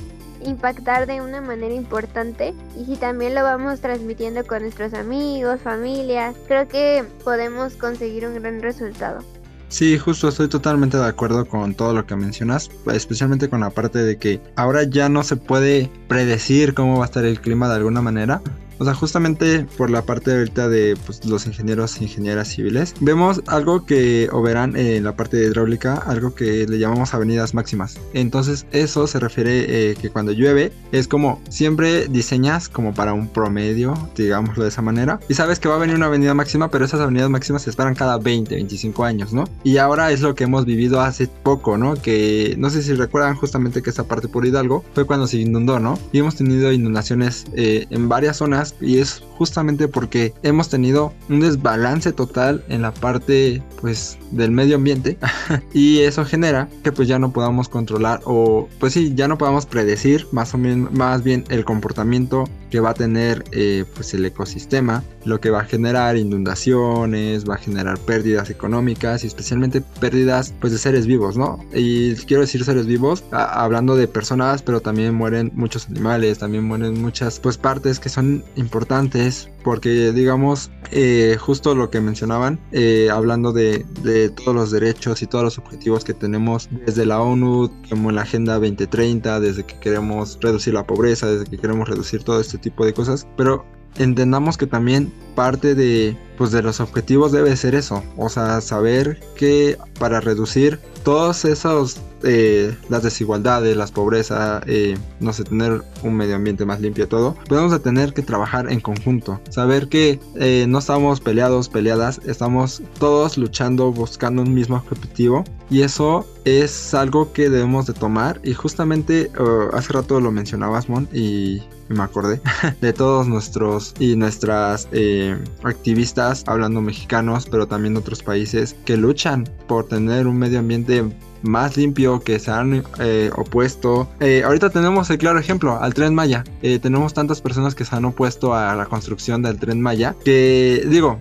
impactar 0.45 1.07
de 1.07 1.21
una 1.21 1.41
manera 1.41 1.75
importante 1.75 2.55
y 2.79 2.85
si 2.85 2.97
también 2.97 3.35
lo 3.35 3.43
vamos 3.43 3.81
transmitiendo 3.81 4.45
con 4.47 4.63
nuestros 4.63 4.95
amigos, 4.95 5.61
familias, 5.61 6.35
creo 6.47 6.69
que 6.69 7.05
podemos 7.25 7.75
conseguir 7.75 8.27
un 8.27 8.35
gran 8.35 8.61
resultado. 8.61 9.21
Sí, 9.69 9.99
justo 9.99 10.29
estoy 10.29 10.49
totalmente 10.49 10.97
de 10.97 11.07
acuerdo 11.07 11.47
con 11.47 11.75
todo 11.75 11.95
lo 11.95 12.07
que 12.07 12.15
mencionas, 12.15 12.71
especialmente 12.93 13.49
con 13.49 13.61
la 13.61 13.71
parte 13.71 13.99
de 13.99 14.19
que 14.19 14.41
ahora 14.55 14.85
ya 14.85 15.09
no 15.09 15.25
se 15.25 15.35
puede 15.35 15.91
predecir 16.07 16.75
cómo 16.75 16.99
va 16.99 17.05
a 17.05 17.07
estar 17.07 17.25
el 17.25 17.41
clima 17.41 17.69
de 17.69 17.75
alguna 17.75 18.01
manera, 18.01 18.41
o 18.79 18.85
sea, 18.85 18.95
justamente 18.95 19.67
por 19.77 19.91
la 19.91 20.03
parte 20.03 20.33
ahorita 20.33 20.69
de 20.69 20.97
pues, 21.07 21.25
los 21.25 21.47
ingenieros 21.47 22.01
e 22.01 22.05
ingenieras 22.05 22.49
civiles, 22.49 22.95
vemos 23.01 23.43
algo 23.47 23.87
que, 23.87 24.29
o 24.33 24.43
verán 24.43 24.77
en 24.77 25.05
la 25.05 25.17
parte 25.17 25.37
de 25.37 25.47
hidráulica, 25.47 25.95
algo 25.95 26.35
que 26.35 26.67
le 26.67 26.79
llamamos 26.79 27.15
avenidas 27.15 27.55
máximas. 27.55 27.99
Entonces, 28.13 28.67
eso 28.73 29.07
se 29.07 29.21
refiere 29.21 29.91
eh, 29.91 29.97
que 30.01 30.11
cuando 30.11 30.33
llueve, 30.33 30.73
es 30.93 31.09
como 31.09 31.41
siempre 31.49 32.09
diseñas 32.09 32.69
como 32.69 32.95
para 32.95 33.13
un 33.13 33.29
promedio, 33.29 33.95
digámoslo 34.17 34.63
de 34.63 34.69
esa 34.69 34.83
manera, 34.83 35.21
y 35.29 35.35
sabes 35.35 35.59
que 35.59 35.69
va 35.69 35.77
a 35.77 35.79
venir 35.79 35.97
una 35.97 36.07
avenida 36.07 36.35
máxima, 36.35 36.71
pero 36.71 36.85
esas 36.85 37.01
avenidas 37.01 37.31
máximas 37.31 37.63
se 37.63 37.71
esperan 37.71 37.95
cada 37.95 38.19
20, 38.19 38.55
25 38.55 39.05
años, 39.05 39.33
¿no? 39.33 39.45
Y 39.63 39.79
ahora 39.79 40.11
es 40.11 40.21
lo 40.21 40.35
que 40.35 40.45
hemos 40.45 40.65
vivido 40.65 41.01
hace 41.01 41.27
poco, 41.27 41.77
¿no? 41.77 41.95
Que 41.95 42.55
no 42.59 42.71
sé 42.71 42.83
si 42.83 42.95
recuerdan 42.95 43.37
justamente 43.37 43.83
que 43.83 43.91
esa 43.91 44.05
parte 44.05 44.29
por 44.29 44.47
Hidalgo 44.47 44.85
fue 44.95 45.05
cuando 45.05 45.27
se 45.27 45.39
inundó, 45.39 45.79
¿no? 45.79 45.99
Y 46.13 46.19
hemos 46.19 46.37
tenido 46.37 46.73
inundaciones 46.73 47.45
eh, 47.55 47.87
en 47.91 48.09
varias 48.09 48.39
zonas 48.39 48.64
y 48.81 48.99
es 48.99 49.23
justamente 49.37 49.89
porque 49.89 50.33
hemos 50.43 50.69
tenido 50.69 51.13
un 51.29 51.41
desbalance 51.41 52.13
total 52.13 52.65
en 52.69 52.83
la 52.83 52.95
parte 52.95 53.63
pues 53.81 54.19
del 54.31 54.51
medio 54.51 54.77
ambiente 54.77 55.19
y 55.73 56.01
eso 56.01 56.25
genera 56.25 56.69
que 56.83 56.93
pues 56.93 57.09
ya 57.09 57.19
no 57.19 57.33
podamos 57.33 57.69
controlar 57.69 58.21
o 58.25 58.69
pues 58.79 58.93
sí 58.93 59.13
ya 59.15 59.29
no 59.29 59.39
podamos 59.39 59.67
predecir 59.67 60.27
más 60.33 60.55
o 60.55 60.59
menos 60.59 60.93
más 60.93 61.23
bien 61.23 61.45
el 61.49 61.65
comportamiento 61.65 62.45
que 62.75 62.81
va 62.81 62.91
a 62.91 62.95
tener 62.95 63.45
eh, 63.53 63.85
pues 63.95 64.15
el 64.15 64.27
ecosistema 64.27 65.05
lo 65.25 65.41
que 65.41 65.49
va 65.49 65.61
a 65.61 65.65
generar 65.65 66.17
inundaciones 66.17 67.49
va 67.49 67.55
a 67.55 67.59
generar 67.59 68.01
pérdidas 68.01 68.51
económicas 68.51 69.23
y 69.23 69.29
especialmente 69.29 69.81
pérdidas 69.81 70.53
pues 70.61 70.73
de 70.73 70.81
seres 70.81 71.07
vivos 71.07 71.37
no 71.37 71.65
y 71.73 72.17
quiero 72.27 72.41
decir 72.41 72.65
seres 72.65 72.87
vivos 72.87 73.23
hablando 73.31 73.95
de 73.95 74.09
personas 74.09 74.61
pero 74.63 74.81
también 74.81 75.15
mueren 75.15 75.53
muchos 75.55 75.87
animales 75.89 76.39
también 76.39 76.65
mueren 76.65 77.01
muchas 77.01 77.39
pues 77.39 77.59
partes 77.59 78.01
que 78.01 78.09
son 78.09 78.43
importantes 78.57 79.49
porque 79.65 80.13
digamos 80.13 80.71
eh, 80.93 81.37
justo 81.41 81.75
lo 81.75 81.91
que 81.91 82.01
mencionaban 82.01 82.61
eh, 82.71 83.09
hablando 83.11 83.53
de, 83.53 83.85
de, 84.03 84.29
todos 84.29 84.55
los 84.55 84.71
derechos 84.71 85.23
y 85.23 85.27
todos 85.27 85.43
los 85.43 85.59
objetivos 85.59 86.05
que 86.05 86.15
tenemos 86.15 86.69
desde 86.87 87.07
la 87.07 87.21
ONU 87.21 87.71
como 87.89 88.11
en 88.11 88.17
la 88.17 88.23
Agenda 88.23 88.55
2030 88.55 89.41
desde 89.41 89.65
que 89.65 89.81
queremos 89.81 90.39
reducir 90.41 90.75
la 90.75 90.87
pobreza 90.87 91.27
desde 91.27 91.47
que 91.47 91.59
queremos 91.59 91.89
reducir 91.89 92.23
todo 92.23 92.41
este 92.41 92.59
tipo 92.59 92.85
de 92.85 92.93
cosas 92.93 93.27
pero 93.37 93.65
entendamos 93.97 94.57
que 94.57 94.67
también 94.67 95.13
parte 95.35 95.75
de 95.75 96.17
pues 96.37 96.53
de 96.53 96.63
los 96.63 96.81
objetivos 96.81 97.33
debe 97.33 97.57
ser 97.57 97.75
eso 97.75 98.03
o 98.17 98.29
sea 98.29 98.61
saber 98.61 99.21
que 99.37 99.79
para 99.99 100.21
reducir 100.21 100.79
todos 101.05 101.45
esos 101.45 101.99
eh, 102.25 102.77
las 102.89 103.03
desigualdades 103.03 103.77
las 103.77 103.93
pobreza 103.93 104.61
eh, 104.67 104.97
no 105.21 105.33
sé 105.33 105.45
tener 105.45 105.83
un 106.03 106.15
medio 106.15 106.37
ambiente 106.37 106.65
más 106.65 106.81
limpio 106.81 107.09
todo 107.09 107.37
podemos 107.49 107.81
tener 107.83 108.13
que 108.13 108.23
trabajar 108.23 108.71
en 108.71 108.81
conjunto. 108.81 109.41
Saber 109.51 109.89
que 109.89 110.21
eh, 110.37 110.67
no 110.69 110.79
estamos 110.79 111.21
peleados 111.21 111.69
peleadas 111.69 112.21
estamos 112.27 112.83
todos 112.99 113.39
luchando 113.39 113.93
buscando 113.93 114.43
un 114.43 114.55
mismo 114.55 114.77
objetivo 114.77 115.45
y 115.71 115.83
eso 115.83 116.27
es 116.45 116.95
algo 116.95 117.33
que 117.33 117.49
debemos 117.49 117.87
de 117.87 117.95
tomar 117.95 118.41
y 118.45 118.53
justamente 118.55 119.31
uh, 119.39 119.75
hace 119.75 119.93
rato 119.93 120.21
lo 120.21 120.31
mencionabas 120.31 120.89
Mon 120.89 121.09
y 121.13 121.63
me 121.89 122.03
acordé 122.03 122.41
de 122.81 122.93
todos 122.93 123.27
nuestros 123.27 123.95
y 123.99 124.17
nuestras 124.17 124.89
eh, 124.93 125.37
activistas 125.63 126.45
hablando 126.47 126.81
mexicanos 126.81 127.47
pero 127.51 127.67
también 127.67 127.95
de 127.95 128.01
otros 128.01 128.23
países 128.23 128.77
que 128.85 128.97
luchan 128.97 129.49
por 129.67 129.87
tener 129.87 130.27
un 130.27 130.39
medio 130.39 130.59
ambiente 130.59 131.05
más 131.45 131.77
limpio 131.77 132.21
que 132.21 132.39
se 132.39 132.51
han 132.51 132.85
eh, 132.99 133.31
opuesto. 133.37 134.09
Eh, 134.21 134.43
ahorita 134.45 134.71
tenemos 134.71 135.11
el 135.11 135.19
claro 135.19 135.39
ejemplo 135.39 135.79
al 135.81 135.95
tren 135.95 136.15
Maya. 136.15 136.45
tenemos 136.83 137.15
tantas 137.15 137.41
personas 137.41 137.75
que 137.75 137.85
se 137.85 137.95
han 137.95 138.05
opuesto 138.05 138.55
a 138.55 138.75
la 138.75 138.87
construcción 138.87 139.43
del 139.43 139.59
tren 139.59 139.81
Maya 139.81 140.15
que 140.25 140.85
digo, 140.89 141.19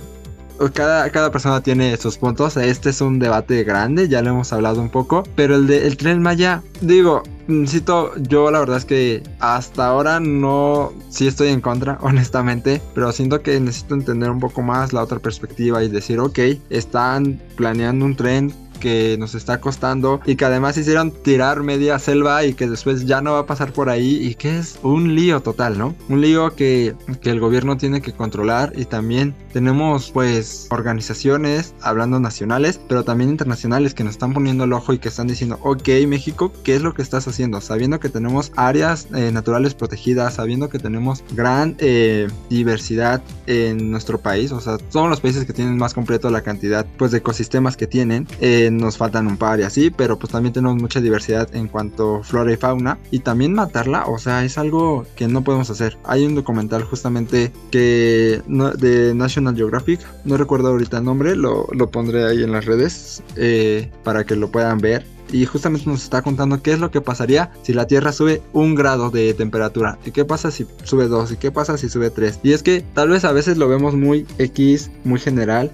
cada, 0.72 1.10
cada 1.10 1.32
persona 1.32 1.62
tiene 1.62 1.98
sus 1.98 2.18
puntos. 2.18 2.58
Este 2.58 2.90
es 2.90 3.02
un 3.02 3.20
debate 3.20 3.64
grande, 3.64 4.08
ya 4.08 4.22
lo 4.22 4.30
hemos 4.30 4.54
hablado 4.54 4.82
un 4.82 4.90
poco. 4.90 5.24
Pero 5.36 5.56
el 5.56 5.68
de 5.68 5.88
el 5.88 5.98
tren 5.98 6.22
Maya, 6.22 6.62
digo, 6.82 7.24
necesito, 7.48 8.12
yo 8.18 8.52
la 8.52 8.60
verdad 8.60 8.78
es 8.78 8.86
que 8.86 9.24
hasta 9.40 9.88
ahora 9.88 10.20
no, 10.20 10.94
sí 11.10 11.28
estoy 11.28 11.50
en 11.50 11.62
contra, 11.62 11.98
honestamente, 12.02 12.82
pero 12.94 13.12
siento 13.12 13.42
que 13.42 13.60
necesito 13.60 13.96
entender 13.96 14.30
un 14.30 14.40
poco 14.40 14.62
más 14.62 14.94
la 14.94 15.02
otra 15.02 15.20
perspectiva 15.20 15.84
y 15.84 15.90
decir, 15.90 16.20
ok, 16.20 16.40
están 16.70 17.42
planeando 17.56 18.06
un 18.06 18.16
tren 18.16 18.54
que 18.84 19.16
nos 19.18 19.34
está 19.34 19.62
costando 19.62 20.20
y 20.26 20.36
que 20.36 20.44
además 20.44 20.78
hicieron 20.78 21.12
tirar 21.12 21.64
media 21.64 21.98
selva 22.00 22.44
y 22.44 22.54
que 22.54 22.68
después 22.68 23.06
ya 23.06 23.22
no 23.22 23.32
va 23.32 23.40
a 23.40 23.46
pasar 23.46 23.72
por 23.72 23.90
ahí 23.90 24.18
y 24.22 24.36
que 24.36 24.60
es 24.60 24.78
un 24.84 25.16
lío 25.16 25.42
total, 25.42 25.78
¿no? 25.78 25.96
Un 26.10 26.20
lío 26.20 26.54
que, 26.54 26.94
que 27.22 27.30
el 27.30 27.40
gobierno 27.40 27.78
tiene 27.78 28.02
que 28.02 28.12
controlar 28.12 28.74
y 28.76 28.84
también 28.84 29.34
tenemos 29.54 30.12
pues 30.12 30.68
organizaciones, 30.70 31.74
hablando 31.80 32.20
nacionales, 32.20 32.78
pero 32.90 33.06
también 33.06 33.30
internacionales 33.30 33.94
que 33.94 34.04
nos 34.04 34.16
están 34.16 34.34
poniendo 34.34 34.66
el 34.66 34.74
ojo 34.74 34.92
y 34.92 35.00
que 35.00 35.08
están 35.08 35.28
diciendo, 35.28 35.60
ok 35.62 35.88
México, 36.06 36.52
¿qué 36.66 36.76
es 36.76 36.82
lo 36.82 36.94
que 36.94 37.04
estás 37.04 37.26
haciendo? 37.30 37.62
Sabiendo 37.62 38.02
que 38.02 38.10
tenemos 38.10 38.52
áreas 38.58 39.08
eh, 39.16 39.32
naturales 39.32 39.76
protegidas, 39.76 40.34
sabiendo 40.34 40.68
que 40.68 40.78
tenemos 40.78 41.24
gran 41.32 41.78
eh, 41.80 42.28
diversidad 42.50 43.22
en 43.48 43.92
nuestro 43.92 44.20
país, 44.20 44.52
o 44.52 44.60
sea, 44.60 44.78
somos 44.90 45.10
los 45.10 45.22
países 45.22 45.46
que 45.46 45.54
tienen 45.54 45.78
más 45.78 45.94
completo 45.94 46.30
la 46.30 46.42
cantidad 46.42 46.86
pues 46.98 47.12
de 47.12 47.20
ecosistemas 47.20 47.78
que 47.78 47.88
tienen. 47.88 48.28
Eh, 48.42 48.72
nos 48.78 48.98
faltan 48.98 49.28
un 49.28 49.38
par 49.38 49.60
y 49.60 49.64
así, 49.64 49.90
pero 49.90 50.18
pues 50.18 50.32
también 50.32 50.54
tenemos 50.54 50.82
mucha 50.82 51.02
diversidad 51.02 51.54
en 51.56 51.68
cuanto 51.68 52.24
flora 52.24 52.52
y 52.52 52.58
fauna. 52.58 52.98
Y 53.12 53.20
también 53.20 53.54
matarla, 53.54 54.06
o 54.08 54.18
sea, 54.18 54.44
es 54.44 54.58
algo 54.58 55.06
que 55.16 55.28
no 55.28 55.44
podemos 55.44 55.70
hacer. 55.70 55.98
Hay 56.04 56.26
un 56.26 56.36
documental 56.36 56.84
justamente 56.84 57.52
que 57.72 58.42
de 58.78 59.14
National 59.16 59.56
Geographic, 59.56 60.00
no 60.26 60.38
recuerdo 60.38 60.70
ahorita 60.70 60.98
el 60.98 61.06
nombre, 61.06 61.36
lo, 61.36 61.68
pondré 61.92 62.26
ahí 62.26 62.44
en 62.44 62.52
las 62.52 62.66
redes 62.66 63.22
eh, 63.36 63.92
para 64.04 64.24
que 64.24 64.36
lo 64.36 64.50
puedan 64.50 64.80
ver 64.80 65.06
y 65.32 65.46
justamente 65.46 65.90
nos 65.90 66.04
está 66.04 66.22
contando 66.22 66.62
qué 66.62 66.74
es 66.74 66.80
lo 66.80 66.92
que 66.92 67.02
pasaría 67.02 67.52
si 67.64 67.74
la 67.74 67.88
Tierra 67.88 68.12
sube 68.12 68.42
un 68.54 68.76
grado 68.76 69.10
de 69.10 69.34
temperatura 69.34 69.98
y 70.06 70.12
qué 70.12 70.26
pasa 70.26 70.52
si 70.52 70.66
sube 70.84 71.08
dos 71.08 71.32
y 71.32 71.38
qué 71.38 71.52
pasa 71.52 71.78
si 71.78 71.90
sube 71.90 72.10
tres. 72.10 72.40
Y 72.44 72.54
es 72.54 72.64
que 72.64 72.86
tal 72.94 73.10
vez 73.10 73.26
a 73.26 73.32
veces 73.32 73.58
lo 73.58 73.68
vemos 73.68 73.96
muy 73.96 74.26
X, 74.38 74.92
muy 75.04 75.20
general, 75.20 75.72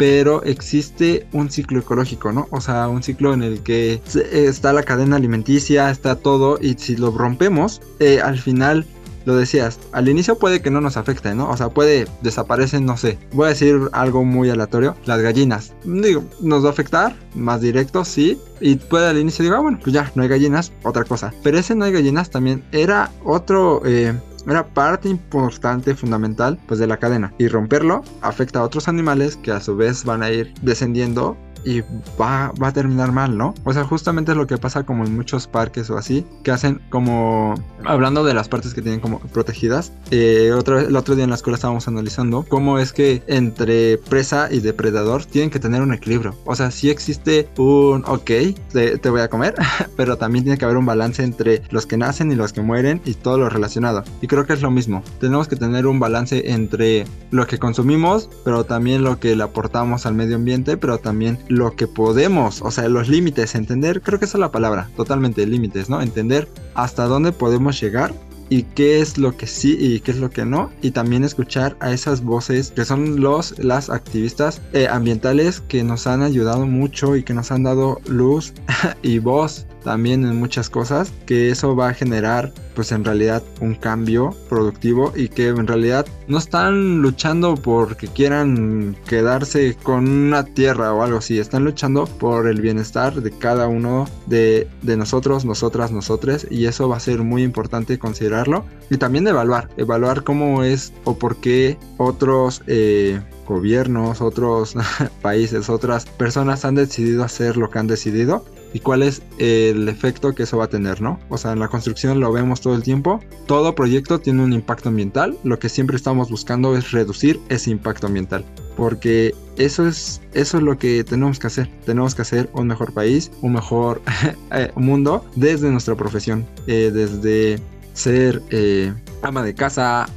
pero 0.00 0.42
existe 0.44 1.26
un 1.30 1.50
ciclo 1.50 1.80
ecológico, 1.80 2.32
¿no? 2.32 2.48
O 2.52 2.62
sea, 2.62 2.88
un 2.88 3.02
ciclo 3.02 3.34
en 3.34 3.42
el 3.42 3.62
que 3.62 4.00
está 4.32 4.72
la 4.72 4.82
cadena 4.82 5.16
alimenticia, 5.16 5.90
está 5.90 6.16
todo, 6.16 6.58
y 6.58 6.76
si 6.78 6.96
lo 6.96 7.10
rompemos, 7.10 7.82
eh, 7.98 8.18
al 8.18 8.38
final 8.38 8.86
lo 9.26 9.36
decías, 9.36 9.78
al 9.92 10.08
inicio 10.08 10.38
puede 10.38 10.62
que 10.62 10.70
no 10.70 10.80
nos 10.80 10.96
afecte, 10.96 11.34
¿no? 11.34 11.50
O 11.50 11.56
sea, 11.58 11.68
puede 11.68 12.06
desaparecer, 12.22 12.80
no 12.80 12.96
sé. 12.96 13.18
Voy 13.34 13.44
a 13.44 13.48
decir 13.50 13.78
algo 13.92 14.24
muy 14.24 14.48
aleatorio. 14.48 14.96
Las 15.04 15.20
gallinas. 15.20 15.74
Digo, 15.84 16.24
nos 16.40 16.64
va 16.64 16.68
a 16.68 16.72
afectar, 16.72 17.14
más 17.34 17.60
directo, 17.60 18.02
sí. 18.06 18.40
Y 18.58 18.76
puede 18.76 19.06
al 19.06 19.18
inicio 19.18 19.42
digo, 19.42 19.56
ah, 19.56 19.60
bueno, 19.60 19.78
pues 19.82 19.92
ya, 19.92 20.10
no 20.14 20.22
hay 20.22 20.30
gallinas, 20.30 20.72
otra 20.82 21.04
cosa. 21.04 21.34
Pero 21.42 21.58
ese 21.58 21.74
no 21.74 21.84
hay 21.84 21.92
gallinas 21.92 22.30
también 22.30 22.64
era 22.72 23.10
otro, 23.22 23.82
eh, 23.84 24.18
era 24.46 24.66
parte 24.66 25.08
importante, 25.08 25.94
fundamental, 25.94 26.58
pues 26.66 26.80
de 26.80 26.86
la 26.86 26.98
cadena. 26.98 27.32
Y 27.38 27.48
romperlo 27.48 28.02
afecta 28.22 28.60
a 28.60 28.64
otros 28.64 28.88
animales 28.88 29.36
que 29.36 29.52
a 29.52 29.60
su 29.60 29.76
vez 29.76 30.04
van 30.04 30.22
a 30.22 30.30
ir 30.30 30.54
descendiendo 30.62 31.36
y 31.64 31.80
va, 32.20 32.52
va 32.62 32.68
a 32.68 32.72
terminar 32.72 33.12
mal, 33.12 33.36
¿no? 33.36 33.54
O 33.64 33.72
sea, 33.72 33.84
justamente 33.84 34.32
es 34.32 34.36
lo 34.36 34.46
que 34.46 34.58
pasa 34.58 34.84
como 34.84 35.04
en 35.04 35.14
muchos 35.14 35.46
parques 35.46 35.90
o 35.90 35.96
así, 35.96 36.26
que 36.42 36.50
hacen 36.50 36.80
como, 36.90 37.54
hablando 37.84 38.24
de 38.24 38.34
las 38.34 38.48
partes 38.48 38.74
que 38.74 38.82
tienen 38.82 39.00
como 39.00 39.20
protegidas, 39.20 39.92
eh, 40.10 40.52
otra 40.52 40.82
el 40.82 40.96
otro 40.96 41.14
día 41.14 41.24
en 41.24 41.30
la 41.30 41.36
escuela 41.36 41.56
estábamos 41.56 41.88
analizando 41.88 42.44
cómo 42.48 42.78
es 42.78 42.92
que 42.92 43.22
entre 43.26 43.98
presa 43.98 44.48
y 44.50 44.60
depredador 44.60 45.24
tienen 45.24 45.50
que 45.50 45.58
tener 45.58 45.82
un 45.82 45.92
equilibrio. 45.92 46.34
O 46.44 46.54
sea, 46.54 46.70
sí 46.70 46.90
existe 46.90 47.48
un, 47.56 48.04
ok, 48.06 48.30
te, 48.72 48.98
te 48.98 49.10
voy 49.10 49.20
a 49.20 49.28
comer, 49.28 49.54
pero 49.96 50.16
también 50.16 50.44
tiene 50.44 50.58
que 50.58 50.64
haber 50.64 50.76
un 50.76 50.86
balance 50.86 51.22
entre 51.22 51.62
los 51.70 51.86
que 51.86 51.96
nacen 51.96 52.32
y 52.32 52.34
los 52.34 52.52
que 52.52 52.62
mueren 52.62 53.00
y 53.04 53.14
todo 53.14 53.38
lo 53.38 53.48
relacionado. 53.48 54.04
Y 54.20 54.26
creo 54.26 54.46
que 54.46 54.52
es 54.52 54.62
lo 54.62 54.70
mismo. 54.70 55.02
Tenemos 55.20 55.48
que 55.48 55.56
tener 55.56 55.86
un 55.86 56.00
balance 56.00 56.50
entre 56.50 57.06
lo 57.30 57.46
que 57.46 57.58
consumimos, 57.58 58.28
pero 58.44 58.64
también 58.64 59.04
lo 59.04 59.18
que 59.18 59.36
le 59.36 59.42
aportamos 59.42 60.06
al 60.06 60.14
medio 60.14 60.36
ambiente, 60.36 60.76
pero 60.76 60.98
también 60.98 61.38
lo 61.50 61.74
que 61.74 61.88
podemos, 61.88 62.62
o 62.62 62.70
sea, 62.70 62.88
los 62.88 63.08
límites, 63.08 63.56
entender, 63.56 64.02
creo 64.02 64.20
que 64.20 64.24
esa 64.24 64.38
es 64.38 64.40
la 64.40 64.52
palabra, 64.52 64.88
totalmente 64.96 65.44
límites, 65.46 65.90
¿no? 65.90 66.00
Entender 66.00 66.48
hasta 66.74 67.06
dónde 67.06 67.32
podemos 67.32 67.80
llegar 67.80 68.14
y 68.50 68.62
qué 68.62 69.00
es 69.00 69.18
lo 69.18 69.36
que 69.36 69.48
sí 69.48 69.76
y 69.78 70.00
qué 70.00 70.12
es 70.12 70.18
lo 70.18 70.30
que 70.30 70.44
no 70.44 70.70
y 70.80 70.92
también 70.92 71.24
escuchar 71.24 71.76
a 71.80 71.92
esas 71.92 72.22
voces 72.22 72.72
que 72.72 72.84
son 72.84 73.20
los 73.20 73.58
las 73.58 73.90
activistas 73.90 74.60
eh, 74.72 74.88
ambientales 74.88 75.60
que 75.60 75.84
nos 75.84 76.06
han 76.06 76.22
ayudado 76.22 76.66
mucho 76.66 77.14
y 77.16 77.22
que 77.22 77.32
nos 77.32 77.52
han 77.52 77.62
dado 77.62 78.00
luz 78.06 78.52
y 79.02 79.20
voz 79.20 79.66
también 79.84 80.24
en 80.24 80.36
muchas 80.36 80.70
cosas 80.70 81.12
que 81.26 81.50
eso 81.50 81.76
va 81.76 81.88
a 81.88 81.94
generar 81.94 82.52
pues 82.74 82.92
en 82.92 83.04
realidad 83.04 83.42
un 83.60 83.74
cambio 83.74 84.34
productivo 84.48 85.12
y 85.14 85.28
que 85.28 85.48
en 85.48 85.66
realidad 85.66 86.06
no 86.28 86.38
están 86.38 87.02
luchando 87.02 87.54
porque 87.54 88.08
quieran 88.08 88.96
quedarse 89.06 89.76
con 89.82 90.08
una 90.08 90.44
tierra 90.44 90.94
o 90.94 91.02
algo 91.02 91.18
así, 91.18 91.38
están 91.38 91.64
luchando 91.64 92.06
por 92.06 92.48
el 92.48 92.60
bienestar 92.60 93.20
de 93.20 93.30
cada 93.30 93.68
uno 93.68 94.06
de, 94.26 94.68
de 94.82 94.96
nosotros, 94.96 95.44
nosotras, 95.44 95.90
nosotres 95.90 96.46
y 96.50 96.66
eso 96.66 96.88
va 96.88 96.96
a 96.96 97.00
ser 97.00 97.22
muy 97.22 97.42
importante 97.42 97.98
considerarlo 97.98 98.64
y 98.90 98.96
también 98.96 99.26
evaluar, 99.26 99.68
evaluar 99.76 100.24
cómo 100.24 100.62
es 100.62 100.92
o 101.04 101.18
por 101.18 101.36
qué 101.36 101.78
otros 101.98 102.62
eh, 102.66 103.20
gobiernos, 103.46 104.20
otros 104.20 104.74
países, 105.22 105.68
otras 105.68 106.06
personas 106.06 106.64
han 106.64 106.76
decidido 106.76 107.24
hacer 107.24 107.56
lo 107.56 107.68
que 107.68 107.78
han 107.78 107.86
decidido 107.86 108.44
y 108.72 108.80
cuál 108.80 109.02
es 109.02 109.22
el 109.38 109.88
efecto 109.88 110.34
que 110.34 110.44
eso 110.44 110.58
va 110.58 110.64
a 110.64 110.68
tener, 110.68 111.00
¿no? 111.00 111.18
O 111.28 111.38
sea, 111.38 111.52
en 111.52 111.58
la 111.58 111.68
construcción 111.68 112.20
lo 112.20 112.32
vemos 112.32 112.60
todo 112.60 112.74
el 112.74 112.82
tiempo. 112.82 113.20
Todo 113.46 113.74
proyecto 113.74 114.20
tiene 114.20 114.42
un 114.42 114.52
impacto 114.52 114.88
ambiental. 114.88 115.36
Lo 115.42 115.58
que 115.58 115.68
siempre 115.68 115.96
estamos 115.96 116.30
buscando 116.30 116.76
es 116.76 116.92
reducir 116.92 117.40
ese 117.48 117.70
impacto 117.70 118.06
ambiental. 118.06 118.44
Porque 118.76 119.34
eso 119.56 119.86
es, 119.86 120.20
eso 120.32 120.58
es 120.58 120.62
lo 120.62 120.78
que 120.78 121.04
tenemos 121.04 121.38
que 121.38 121.48
hacer. 121.48 121.68
Tenemos 121.84 122.14
que 122.14 122.22
hacer 122.22 122.48
un 122.52 122.68
mejor 122.68 122.92
país, 122.92 123.30
un 123.42 123.54
mejor 123.54 124.00
eh, 124.52 124.70
mundo 124.76 125.24
desde 125.34 125.70
nuestra 125.70 125.96
profesión. 125.96 126.46
Eh, 126.66 126.90
desde 126.92 127.60
ser 127.92 128.40
eh, 128.50 128.94
ama 129.22 129.42
de 129.42 129.54
casa, 129.54 130.08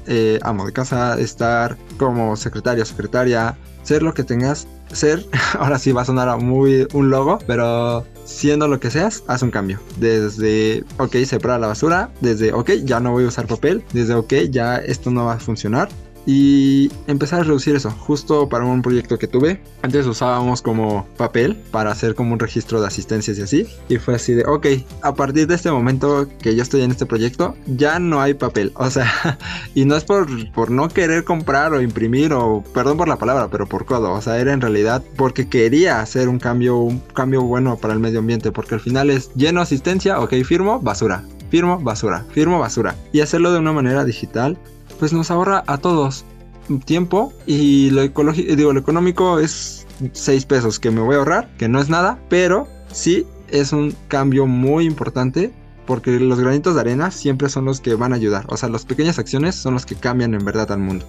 amo 0.43 0.65
de 0.65 0.73
casa, 0.73 1.19
estar 1.19 1.75
como 1.97 2.35
secretario, 2.37 2.85
secretaria, 2.85 3.57
ser 3.81 4.03
lo 4.03 4.13
que 4.13 4.23
tengas 4.23 4.67
ser, 4.95 5.25
ahora 5.59 5.79
sí 5.79 5.91
va 5.91 6.01
a 6.01 6.05
sonar 6.05 6.29
a 6.29 6.37
muy 6.37 6.87
un 6.93 7.09
logo, 7.09 7.39
pero 7.47 8.05
siendo 8.25 8.67
lo 8.67 8.79
que 8.79 8.91
seas, 8.91 9.23
haz 9.27 9.41
un 9.41 9.51
cambio. 9.51 9.79
Desde, 9.97 10.83
ok, 10.97 11.15
separa 11.25 11.57
la 11.59 11.67
basura, 11.67 12.11
desde, 12.21 12.53
ok, 12.53 12.71
ya 12.83 12.99
no 12.99 13.11
voy 13.11 13.25
a 13.25 13.27
usar 13.27 13.47
papel, 13.47 13.83
desde, 13.93 14.13
ok, 14.13 14.33
ya 14.49 14.77
esto 14.77 15.11
no 15.11 15.25
va 15.25 15.33
a 15.33 15.39
funcionar, 15.39 15.89
y 16.25 16.91
empezar 17.07 17.41
a 17.41 17.43
reducir 17.43 17.75
eso, 17.75 17.91
justo 17.91 18.47
para 18.47 18.65
un 18.65 18.81
proyecto 18.81 19.17
que 19.17 19.27
tuve. 19.27 19.61
Antes 19.81 20.05
usábamos 20.05 20.61
como 20.61 21.05
papel 21.17 21.55
para 21.71 21.91
hacer 21.91 22.15
como 22.15 22.33
un 22.33 22.39
registro 22.39 22.79
de 22.79 22.87
asistencias 22.87 23.37
y 23.37 23.41
así. 23.41 23.67
Y 23.89 23.97
fue 23.97 24.15
así 24.15 24.33
de, 24.33 24.45
ok, 24.45 24.67
a 25.01 25.13
partir 25.13 25.47
de 25.47 25.55
este 25.55 25.71
momento 25.71 26.27
que 26.41 26.55
yo 26.55 26.63
estoy 26.63 26.81
en 26.81 26.91
este 26.91 27.05
proyecto, 27.05 27.55
ya 27.67 27.99
no 27.99 28.21
hay 28.21 28.33
papel. 28.33 28.71
O 28.75 28.89
sea, 28.89 29.37
y 29.75 29.85
no 29.85 29.95
es 29.95 30.03
por, 30.03 30.27
por 30.51 30.71
no 30.71 30.87
querer 30.87 31.23
comprar 31.23 31.73
o 31.73 31.81
imprimir 31.81 32.33
o, 32.33 32.63
perdón 32.73 32.97
por 32.97 33.07
la 33.07 33.17
palabra, 33.17 33.49
pero 33.49 33.67
por 33.67 33.85
codo. 33.85 34.13
O 34.13 34.21
sea, 34.21 34.39
era 34.39 34.53
en 34.53 34.61
realidad 34.61 35.03
porque 35.17 35.49
quería 35.49 35.99
hacer 35.99 36.29
un 36.29 36.39
cambio, 36.39 36.77
un 36.77 36.99
cambio 36.99 37.41
bueno 37.41 37.77
para 37.77 37.93
el 37.93 37.99
medio 37.99 38.19
ambiente. 38.19 38.51
Porque 38.51 38.75
al 38.75 38.81
final 38.81 39.09
es 39.09 39.33
lleno 39.35 39.61
asistencia, 39.61 40.19
ok, 40.19 40.33
firmo, 40.45 40.79
basura. 40.79 41.23
Firmo, 41.49 41.79
basura. 41.79 42.25
Firmo, 42.31 42.59
basura. 42.59 42.95
Y 43.11 43.19
hacerlo 43.19 43.51
de 43.51 43.59
una 43.59 43.73
manera 43.73 44.05
digital 44.05 44.57
pues 45.03 45.11
nos 45.11 45.31
ahorra 45.31 45.65
a 45.67 45.79
todos 45.79 46.23
tiempo 46.85 47.33
y 47.45 47.89
lo, 47.89 48.03
digo, 48.03 48.71
lo 48.71 48.79
económico 48.79 49.37
es 49.37 49.85
6 50.13 50.45
pesos 50.45 50.79
que 50.79 50.91
me 50.91 51.01
voy 51.01 51.15
a 51.15 51.17
ahorrar, 51.17 51.49
que 51.57 51.67
no 51.67 51.81
es 51.81 51.89
nada, 51.89 52.17
pero 52.29 52.69
sí 52.89 53.27
es 53.49 53.73
un 53.73 53.93
cambio 54.07 54.47
muy 54.47 54.85
importante 54.85 55.51
porque 55.85 56.21
los 56.21 56.39
granitos 56.39 56.75
de 56.75 56.79
arena 56.79 57.11
siempre 57.11 57.49
son 57.49 57.65
los 57.65 57.81
que 57.81 57.95
van 57.95 58.13
a 58.13 58.15
ayudar, 58.15 58.45
o 58.47 58.55
sea, 58.55 58.69
las 58.69 58.85
pequeñas 58.85 59.19
acciones 59.19 59.55
son 59.55 59.73
los 59.73 59.85
que 59.85 59.95
cambian 59.95 60.35
en 60.35 60.45
verdad 60.45 60.71
al 60.71 60.79
mundo. 60.79 61.05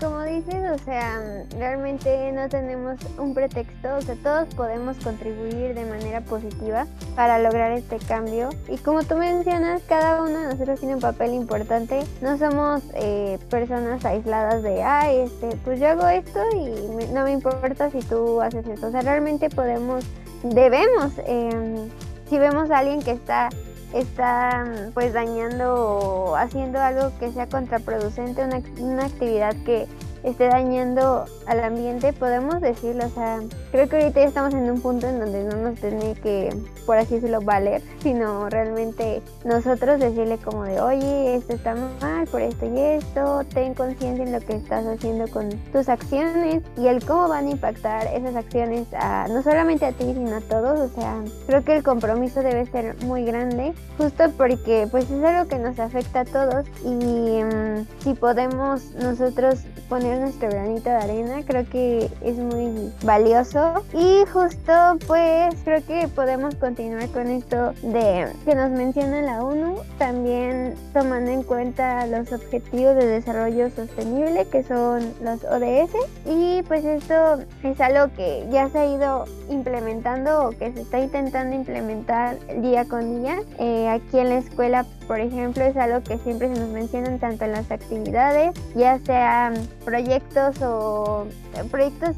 Como 0.00 0.22
dices, 0.22 0.54
o 0.70 0.84
sea, 0.84 1.44
realmente 1.56 2.32
no 2.32 2.48
tenemos 2.48 2.98
un 3.16 3.32
pretexto, 3.32 3.96
o 3.96 4.02
sea, 4.02 4.16
todos 4.16 4.52
podemos 4.54 4.96
contribuir 4.98 5.74
de 5.74 5.84
manera 5.84 6.20
positiva 6.20 6.86
para 7.14 7.38
lograr 7.38 7.72
este 7.72 7.98
cambio. 7.98 8.50
Y 8.68 8.76
como 8.78 9.04
tú 9.04 9.16
mencionas, 9.16 9.82
cada 9.88 10.22
uno 10.22 10.38
de 10.38 10.46
nosotros 10.48 10.80
tiene 10.80 10.96
un 10.96 11.00
papel 11.00 11.32
importante. 11.32 12.04
No 12.20 12.36
somos 12.38 12.82
eh, 12.94 13.38
personas 13.50 14.04
aisladas 14.04 14.62
de, 14.62 14.82
ah, 14.82 15.10
este, 15.12 15.56
pues 15.64 15.78
yo 15.78 15.88
hago 15.88 16.08
esto 16.08 16.40
y 16.54 17.12
no 17.12 17.24
me 17.24 17.32
importa 17.32 17.90
si 17.90 18.00
tú 18.00 18.40
haces 18.40 18.66
esto. 18.66 18.88
O 18.88 18.90
sea, 18.90 19.02
realmente 19.02 19.48
podemos, 19.48 20.04
debemos, 20.42 21.12
em, 21.26 21.88
si 22.28 22.38
vemos 22.38 22.70
a 22.70 22.78
alguien 22.78 23.00
que 23.00 23.12
está 23.12 23.48
está 23.94 24.64
pues 24.92 25.12
dañando 25.12 25.74
o 25.74 26.36
haciendo 26.36 26.80
algo 26.80 27.16
que 27.18 27.32
sea 27.32 27.48
contraproducente, 27.48 28.44
una, 28.44 28.60
una 28.78 29.04
actividad 29.04 29.54
que 29.64 29.86
esté 30.24 30.48
dañando 30.48 31.26
al 31.46 31.60
ambiente, 31.60 32.12
podemos 32.12 32.60
decirlo, 32.60 33.06
o 33.06 33.10
sea, 33.10 33.40
creo 33.70 33.88
que 33.88 33.96
ahorita 33.96 34.20
ya 34.20 34.26
estamos 34.26 34.54
en 34.54 34.70
un 34.70 34.80
punto 34.80 35.06
en 35.06 35.20
donde 35.20 35.44
no 35.44 35.56
nos 35.56 35.78
tiene 35.78 36.14
que, 36.14 36.54
por 36.86 36.96
así 36.96 37.16
decirlo, 37.16 37.42
valer, 37.42 37.82
sino 38.02 38.48
realmente 38.48 39.22
nosotros 39.44 40.00
decirle 40.00 40.38
como 40.38 40.64
de, 40.64 40.80
oye, 40.80 41.34
esto 41.36 41.52
está 41.52 41.74
mal 42.00 42.26
por 42.26 42.40
esto 42.40 42.66
y 42.66 42.78
esto, 42.78 43.44
ten 43.52 43.74
conciencia 43.74 44.24
en 44.24 44.32
lo 44.32 44.40
que 44.40 44.54
estás 44.54 44.86
haciendo 44.86 45.28
con 45.28 45.50
tus 45.72 45.88
acciones 45.88 46.62
y 46.78 46.86
el 46.86 47.04
cómo 47.04 47.28
van 47.28 47.46
a 47.46 47.50
impactar 47.50 48.06
esas 48.06 48.34
acciones 48.34 48.86
a, 48.94 49.28
no 49.28 49.42
solamente 49.42 49.84
a 49.84 49.92
ti, 49.92 50.04
sino 50.04 50.36
a 50.36 50.40
todos, 50.40 50.90
o 50.90 51.00
sea, 51.00 51.22
creo 51.46 51.64
que 51.64 51.76
el 51.76 51.82
compromiso 51.82 52.42
debe 52.42 52.64
ser 52.66 52.96
muy 53.04 53.24
grande, 53.24 53.74
justo 53.98 54.24
porque 54.38 54.88
pues 54.90 55.10
es 55.10 55.22
algo 55.22 55.48
que 55.48 55.58
nos 55.58 55.78
afecta 55.78 56.20
a 56.20 56.24
todos 56.24 56.66
y 56.82 57.42
mm, 57.42 57.86
si 58.00 58.14
podemos 58.14 58.92
nosotros 58.94 59.60
poner 59.88 60.13
nuestro 60.20 60.48
granito 60.48 60.90
de 60.90 60.96
arena, 60.96 61.42
creo 61.46 61.68
que 61.68 62.10
es 62.22 62.36
muy 62.36 62.92
valioso. 63.04 63.84
Y 63.92 64.24
justo 64.30 64.72
pues 65.06 65.54
creo 65.64 65.84
que 65.86 66.08
podemos 66.08 66.54
continuar 66.56 67.08
con 67.10 67.28
esto 67.28 67.72
de 67.82 68.28
que 68.44 68.54
nos 68.54 68.70
menciona 68.70 69.22
la 69.22 69.44
ONU, 69.44 69.76
también 69.98 70.74
tomando 70.92 71.30
en 71.30 71.42
cuenta 71.42 72.06
los 72.06 72.32
objetivos 72.32 72.94
de 72.96 73.06
desarrollo 73.06 73.70
sostenible 73.70 74.46
que 74.46 74.62
son 74.62 75.12
los 75.22 75.44
ODS. 75.44 75.94
Y 76.26 76.62
pues 76.62 76.84
esto 76.84 77.40
es 77.62 77.80
algo 77.80 78.12
que 78.14 78.46
ya 78.50 78.68
se 78.68 78.78
ha 78.78 78.86
ido 78.86 79.24
implementando 79.50 80.48
o 80.48 80.50
que 80.50 80.72
se 80.72 80.82
está 80.82 80.98
intentando 80.98 81.54
implementar 81.54 82.38
día 82.60 82.84
con 82.84 83.22
día. 83.22 83.38
Eh, 83.58 83.88
aquí 83.88 84.18
en 84.18 84.30
la 84.30 84.38
escuela, 84.38 84.86
por 85.06 85.20
ejemplo, 85.20 85.64
es 85.64 85.76
algo 85.76 86.02
que 86.02 86.18
siempre 86.18 86.52
se 86.52 86.60
nos 86.60 86.70
mencionan 86.70 87.18
tanto 87.18 87.44
en 87.44 87.52
las 87.52 87.70
actividades, 87.70 88.52
ya 88.74 88.98
sea 89.00 89.52
proyectos 89.84 90.04
proyectos 90.04 90.62
o 90.62 91.26
eh, 91.54 91.64
proyectos 91.70 92.16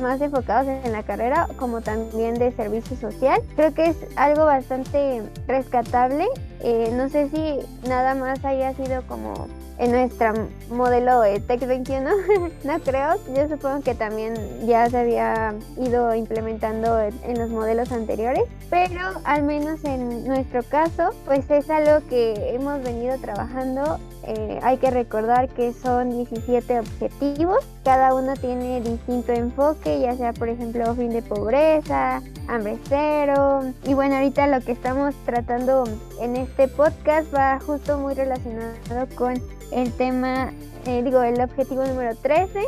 más 0.00 0.20
enfocados 0.20 0.68
en 0.68 0.92
la 0.92 1.02
carrera 1.02 1.48
como 1.56 1.80
también 1.80 2.34
de 2.34 2.52
servicio 2.52 2.96
social. 2.96 3.40
Creo 3.56 3.74
que 3.74 3.86
es 3.86 3.96
algo 4.16 4.44
bastante 4.44 5.22
rescatable. 5.46 6.26
Eh, 6.60 6.90
no 6.96 7.08
sé 7.08 7.28
si 7.30 7.58
nada 7.88 8.14
más 8.14 8.44
haya 8.44 8.72
sido 8.74 9.02
como 9.06 9.48
en 9.78 9.92
nuestro 9.92 10.32
modelo 10.70 11.20
de 11.20 11.40
Tech 11.40 11.66
21, 11.66 12.10
no 12.64 12.80
creo, 12.80 13.14
yo 13.34 13.48
supongo 13.48 13.82
que 13.82 13.94
también 13.94 14.34
ya 14.66 14.88
se 14.88 14.98
había 14.98 15.54
ido 15.76 16.14
implementando 16.14 17.00
en 17.00 17.38
los 17.38 17.50
modelos 17.50 17.90
anteriores, 17.92 18.44
pero 18.70 19.20
al 19.24 19.42
menos 19.42 19.84
en 19.84 20.26
nuestro 20.26 20.62
caso, 20.62 21.10
pues 21.24 21.50
es 21.50 21.68
algo 21.70 22.06
que 22.08 22.54
hemos 22.54 22.82
venido 22.82 23.18
trabajando. 23.18 23.98
Eh, 24.26 24.58
hay 24.62 24.78
que 24.78 24.90
recordar 24.90 25.48
que 25.50 25.72
son 25.72 26.10
17 26.10 26.80
objetivos, 26.80 27.64
cada 27.84 28.14
uno 28.14 28.32
tiene 28.34 28.80
distinto 28.80 29.32
enfoque, 29.32 30.00
ya 30.00 30.16
sea 30.16 30.32
por 30.32 30.48
ejemplo 30.48 30.94
fin 30.94 31.10
de 31.10 31.20
pobreza, 31.20 32.22
hambre 32.48 32.78
cero. 32.88 33.64
Y 33.86 33.94
bueno, 33.94 34.16
ahorita 34.16 34.46
lo 34.46 34.60
que 34.60 34.72
estamos 34.72 35.14
tratando 35.26 35.84
en 36.20 36.36
este 36.36 36.68
podcast 36.68 37.32
va 37.34 37.58
justo 37.60 37.98
muy 37.98 38.14
relacionado 38.14 39.06
con 39.14 39.34
el 39.72 39.92
tema, 39.92 40.52
eh, 40.86 41.02
digo, 41.02 41.22
el 41.22 41.40
objetivo 41.40 41.84
número 41.84 42.14
13, 42.16 42.64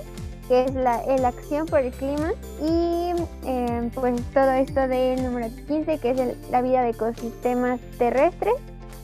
que 0.48 0.64
es 0.64 0.74
la, 0.74 0.96
acción 1.26 1.66
por 1.66 1.80
el 1.80 1.92
clima, 1.92 2.32
y 2.62 3.12
eh, 3.44 3.90
pues 3.94 4.20
todo 4.32 4.50
esto 4.52 4.88
del 4.88 5.22
número 5.22 5.48
15, 5.66 5.98
que 5.98 6.11
es 6.11 6.50
la 6.50 6.62
vida 6.62 6.82
de 6.82 6.90
ecosistemas 6.90 7.80
terrestres, 7.98 8.54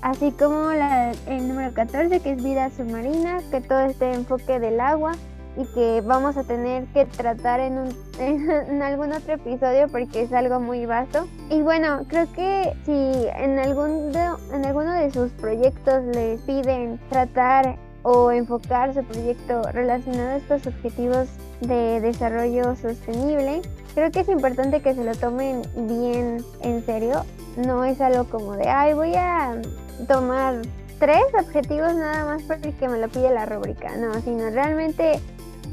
así 0.00 0.33
como 0.33 0.70
el 0.70 1.48
número 1.48 1.72
14, 1.72 2.20
que 2.20 2.33
es 2.33 2.42
vida 2.42 2.70
submarina, 2.70 3.40
que 3.50 3.61
todo 3.61 3.81
este 3.81 4.12
enfoque 4.12 4.59
del 4.59 4.81
agua, 4.81 5.12
y 5.57 5.65
que 5.67 6.01
vamos 6.01 6.37
a 6.37 6.45
tener 6.45 6.87
que 6.87 7.05
tratar 7.05 7.61
en, 7.61 7.79
un, 7.79 7.88
en, 8.19 8.83
algún 8.83 9.12
otro 9.12 9.35
episodio 9.35 9.88
porque 9.88 10.23
es 10.23 10.33
algo 10.33 10.61
muy 10.61 10.87
vasto. 10.87 11.27
Y 11.51 11.62
bueno, 11.62 12.05
creo 12.09 12.31
que 12.33 12.73
si 12.85 13.29
en, 13.37 13.59
algún 13.59 14.12
en 14.53 14.65
alguno 14.65 14.93
de 14.93 15.11
sus 15.11 15.31
proyectos 15.33 16.05
les 16.05 16.41
piden 16.43 16.99
tratar 17.09 17.77
o 18.03 18.33
enfocar 18.33 18.95
su 18.95 19.05
proyecto 19.05 19.62
relacionado 19.73 20.31
a 20.31 20.37
estos 20.37 20.67
objetivos 20.67 21.29
de 21.61 22.01
desarrollo 22.01 22.75
sostenible, 22.75 23.62
creo 23.95 24.11
que 24.11 24.21
es 24.21 24.29
importante 24.29 24.81
que 24.81 24.95
se 24.95 25.05
lo 25.05 25.15
tomen 25.15 25.62
bien 25.77 26.45
en 26.62 26.85
serio. 26.85 27.25
No 27.57 27.85
es 27.85 28.01
algo 28.01 28.25
como 28.25 28.57
de, 28.57 28.69
ay, 28.69 28.95
voy 28.95 29.15
a 29.15 29.61
tomar 30.09 30.62
tres 30.99 31.23
objetivos 31.38 31.95
nada 31.95 32.25
más 32.25 32.43
porque 32.43 32.88
me 32.88 32.99
lo 32.99 33.09
pide 33.09 33.31
la 33.31 33.45
rúbrica, 33.45 33.97
no, 33.97 34.15
sino 34.23 34.51
realmente 34.51 35.21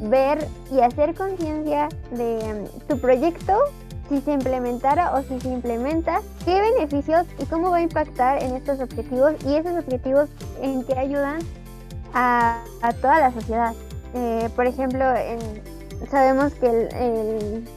ver 0.04 0.48
y 0.72 0.82
hacer 0.82 1.14
conciencia 1.14 1.90
de 2.12 2.40
mm, 2.54 2.88
tu 2.88 3.00
proyecto, 3.00 3.54
si 4.08 4.22
se 4.22 4.34
implementara 4.34 5.14
o 5.14 5.22
si 5.22 5.40
se 5.40 5.50
implementa, 5.50 6.22
qué 6.46 6.60
beneficios 6.60 7.28
y 7.40 7.46
cómo 7.46 7.70
va 7.70 7.78
a 7.78 7.82
impactar 7.82 8.42
en 8.42 8.56
estos 8.56 8.80
objetivos 8.80 9.34
y 9.46 9.56
esos 9.56 9.78
objetivos 9.78 10.30
en 10.62 10.84
qué 10.84 10.98
ayudan 10.98 11.40
a, 12.14 12.64
toda 13.02 13.20
la 13.20 13.32
sociedad. 13.32 13.74
Eh, 14.16 14.50
por 14.56 14.66
ejemplo, 14.66 15.06
sabemos 16.10 16.54
que 16.56 16.68
el, 16.68 16.96
el 16.96 17.68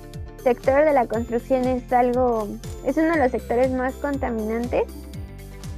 sector 0.42 0.84
de 0.84 0.92
la 0.92 1.06
construcción 1.06 1.64
es 1.64 1.92
algo, 1.92 2.48
es 2.86 2.96
uno 2.96 3.12
de 3.12 3.18
los 3.18 3.30
sectores 3.30 3.70
más 3.70 3.94
contaminantes. 3.94 4.84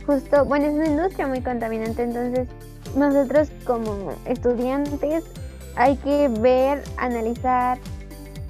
Justo, 0.06 0.44
bueno, 0.44 0.66
es 0.66 0.74
una 0.74 0.86
industria 0.86 1.26
muy 1.26 1.40
contaminante, 1.40 2.02
entonces 2.02 2.48
nosotros 2.94 3.48
como 3.64 4.12
estudiantes 4.26 5.24
hay 5.76 5.96
que 5.96 6.28
ver, 6.28 6.82
analizar 6.96 7.78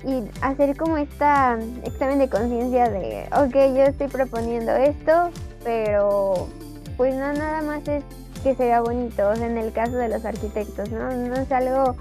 y 0.07 0.23
hacer 0.43 0.77
como 0.77 0.99
esta 0.99 1.59
examen 1.85 2.19
de 2.19 2.29
conciencia 2.29 2.91
de, 2.91 3.27
ok, 3.33 3.55
yo 3.75 3.83
estoy 3.85 4.09
proponiendo 4.09 4.73
esto, 4.73 5.31
pero 5.63 6.49
pues 6.97 7.15
no 7.15 7.33
nada 7.33 7.63
más 7.63 7.87
es 7.89 8.05
que 8.43 8.55
sea 8.55 8.83
bonito, 8.83 9.29
o 9.31 9.37
sea, 9.37 9.47
en 9.47 9.57
el 9.57 9.73
caso 9.73 9.97
de 9.97 10.09
los 10.09 10.25
arquitectos, 10.25 10.91
¿no? 10.91 11.11
No 11.11 11.35
es 11.35 11.51
algo, 11.51 11.97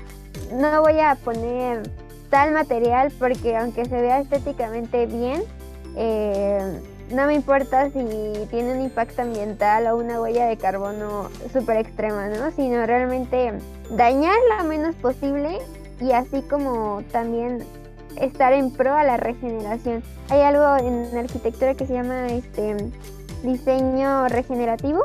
no 0.52 0.82
voy 0.82 1.00
a 1.00 1.16
poner 1.16 1.90
tal 2.30 2.52
material 2.52 3.12
porque 3.18 3.56
aunque 3.56 3.86
se 3.86 4.02
vea 4.02 4.20
estéticamente 4.20 5.06
bien, 5.06 5.44
eh, 5.96 6.82
no 7.12 7.28
me 7.28 7.34
importa 7.34 7.88
si 7.88 8.00
tiene 8.50 8.74
un 8.74 8.82
impacto 8.82 9.22
ambiental 9.22 9.88
o 9.88 9.98
una 9.98 10.22
huella 10.22 10.46
de 10.46 10.58
carbono 10.58 11.30
súper 11.52 11.78
extrema, 11.78 12.28
¿no? 12.30 12.52
Sino 12.52 12.86
realmente 12.86 13.54
dañar 13.92 14.36
lo 14.58 14.63
menos 14.66 14.96
posible 14.96 15.60
y 16.00 16.12
así 16.12 16.42
como 16.42 17.02
también 17.12 17.63
estar 18.16 18.54
en 18.54 18.72
pro 18.72 18.96
a 18.96 19.04
la 19.04 19.18
regeneración. 19.18 20.04
Hay 20.30 20.42
algo 20.42 20.78
en 20.78 21.18
arquitectura 21.18 21.74
que 21.76 21.86
se 21.86 21.94
llama 21.94 22.28
este 22.28 22.76
diseño 23.44 24.28
regenerativo 24.30 25.02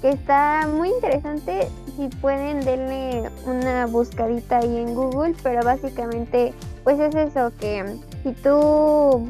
que 0.00 0.10
está 0.10 0.68
muy 0.68 0.88
interesante 0.88 1.68
si 1.96 2.08
pueden 2.08 2.64
denle 2.64 3.30
una 3.46 3.86
buscadita 3.86 4.58
ahí 4.58 4.76
en 4.76 4.94
Google, 4.94 5.34
pero 5.42 5.62
básicamente 5.62 6.52
pues 6.84 7.00
es 7.00 7.14
eso 7.14 7.52
que 7.58 7.96
si 8.22 8.32
tú 8.32 9.28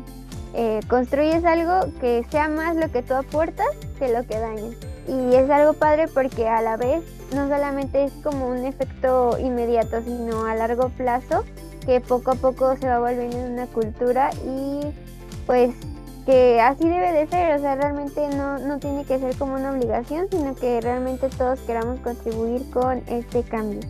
eh, 0.58 0.80
construyes 0.88 1.44
algo 1.44 1.92
que 2.00 2.24
sea 2.30 2.48
más 2.48 2.76
lo 2.76 2.90
que 2.90 3.02
tú 3.02 3.12
aportas 3.12 3.66
que 3.98 4.08
lo 4.08 4.26
que 4.26 4.38
dañas. 4.38 4.74
Y 5.06 5.34
es 5.34 5.50
algo 5.50 5.74
padre 5.74 6.08
porque 6.08 6.48
a 6.48 6.62
la 6.62 6.78
vez 6.78 7.02
no 7.34 7.46
solamente 7.46 8.04
es 8.04 8.12
como 8.22 8.48
un 8.48 8.64
efecto 8.64 9.36
inmediato, 9.38 10.02
sino 10.02 10.46
a 10.46 10.54
largo 10.54 10.88
plazo, 10.88 11.44
que 11.84 12.00
poco 12.00 12.30
a 12.32 12.34
poco 12.36 12.74
se 12.76 12.88
va 12.88 12.98
volviendo 12.98 13.36
una 13.36 13.66
cultura 13.66 14.30
y 14.46 14.80
pues 15.44 15.74
que 16.24 16.60
así 16.60 16.88
debe 16.88 17.12
de 17.12 17.26
ser, 17.28 17.54
o 17.54 17.60
sea, 17.60 17.76
realmente 17.76 18.26
no, 18.34 18.58
no 18.58 18.78
tiene 18.78 19.04
que 19.04 19.18
ser 19.18 19.36
como 19.36 19.54
una 19.54 19.72
obligación, 19.72 20.26
sino 20.30 20.54
que 20.54 20.80
realmente 20.80 21.28
todos 21.28 21.60
queramos 21.60 22.00
contribuir 22.00 22.68
con 22.70 23.02
este 23.06 23.42
cambio. 23.44 23.80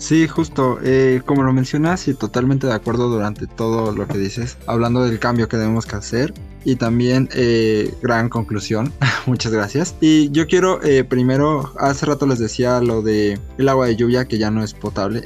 Sí, 0.00 0.26
justo, 0.26 0.78
eh, 0.82 1.20
como 1.26 1.42
lo 1.42 1.52
mencionas 1.52 2.08
y 2.08 2.14
totalmente 2.14 2.66
de 2.66 2.72
acuerdo 2.72 3.10
durante 3.10 3.46
todo 3.46 3.92
lo 3.92 4.08
que 4.08 4.16
dices, 4.16 4.56
hablando 4.66 5.04
del 5.04 5.18
cambio 5.18 5.46
que 5.46 5.58
debemos 5.58 5.84
que 5.84 5.94
hacer 5.94 6.32
y 6.64 6.76
también 6.76 7.28
eh, 7.34 7.92
gran 8.02 8.30
conclusión, 8.30 8.94
muchas 9.26 9.52
gracias. 9.52 9.94
Y 10.00 10.30
yo 10.30 10.46
quiero 10.46 10.82
eh, 10.82 11.04
primero, 11.04 11.74
hace 11.78 12.06
rato 12.06 12.26
les 12.26 12.38
decía 12.38 12.80
lo 12.80 13.02
de 13.02 13.38
el 13.58 13.68
agua 13.68 13.88
de 13.88 13.96
lluvia 13.96 14.24
que 14.24 14.38
ya 14.38 14.50
no 14.50 14.64
es 14.64 14.72
potable 14.72 15.20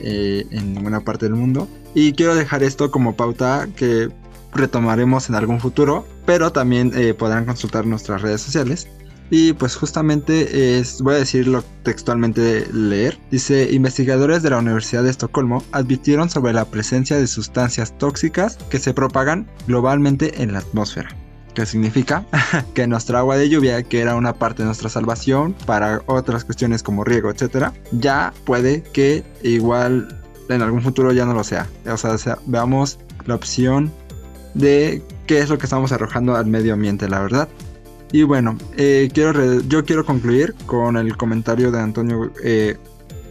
en 0.51 0.75
ninguna 0.75 1.01
parte 1.01 1.27
del 1.27 1.37
mundo 1.37 1.69
y 1.95 2.13
quiero 2.13 2.35
dejar 2.35 2.65
esto 2.65 2.91
como 2.91 3.15
pauta 3.15 3.69
que 3.77 4.09
retomaremos 4.53 5.29
en 5.29 5.37
algún 5.37 5.61
futuro, 5.61 6.05
pero 6.27 6.51
también 6.51 6.93
podrán 7.17 7.45
consultar 7.45 7.87
nuestras 7.87 8.23
redes 8.23 8.41
sociales 8.41 8.89
y 9.31 9.53
pues 9.55 9.77
justamente 9.77 10.79
es, 10.79 11.01
voy 11.01 11.15
a 11.15 11.19
decirlo 11.19 11.65
textualmente 11.83 12.67
leer. 12.73 13.19
Dice, 13.31 13.73
investigadores 13.73 14.43
de 14.43 14.51
la 14.51 14.59
Universidad 14.59 15.03
de 15.03 15.11
Estocolmo 15.11 15.63
advirtieron 15.73 16.31
sobre 16.31 16.53
la 16.53 16.65
presencia 16.67 17.17
de 17.17 17.27
sustancias 17.27 17.97
tóxicas 17.99 18.57
que 18.71 18.79
se 18.79 18.95
propagan 18.95 19.47
globalmente 19.67 20.43
en 20.43 20.53
la 20.53 20.61
atmósfera. 20.61 21.09
¿Qué 21.55 21.67
significa? 21.67 22.27
que 22.75 22.87
nuestra 22.87 23.21
agua 23.21 23.37
de 23.37 23.49
lluvia, 23.49 23.83
que 23.83 24.01
era 24.01 24.17
una 24.17 24.35
parte 24.35 24.63
de 24.63 24.67
nuestra 24.67 24.89
salvación 24.89 25.55
para 25.67 26.03
otras 26.07 26.45
cuestiones 26.45 26.83
como 26.83 27.05
riego, 27.05 27.31
etcétera, 27.31 27.73
ya 27.93 28.33
puede 28.45 28.83
que 28.83 29.23
igual 29.43 30.21
en 30.49 30.63
algún 30.63 30.83
futuro 30.83 31.13
ya 31.13 31.25
no 31.25 31.33
lo 31.33 31.45
sea. 31.45 31.69
O 31.87 31.97
sea, 31.97 32.39
veamos 32.47 32.99
la 33.27 33.37
opción 33.37 33.93
de 34.55 35.03
qué 35.27 35.41
es 35.41 35.49
lo 35.49 35.59
que 35.59 35.67
estamos 35.67 35.93
arrojando 35.93 36.35
al 36.35 36.47
medio 36.47 36.75
ambiente, 36.75 37.09
la 37.09 37.21
verdad. 37.21 37.49
Y 38.15 38.23
bueno, 38.23 38.57
eh, 38.77 39.11
quiero 39.13 39.61
yo 39.63 39.85
quiero 39.85 40.07
concluir 40.07 40.55
con 40.67 40.97
el 40.97 41.17
comentario 41.17 41.73
de 41.73 41.81
Antonio 41.81 42.31
eh, 42.45 42.77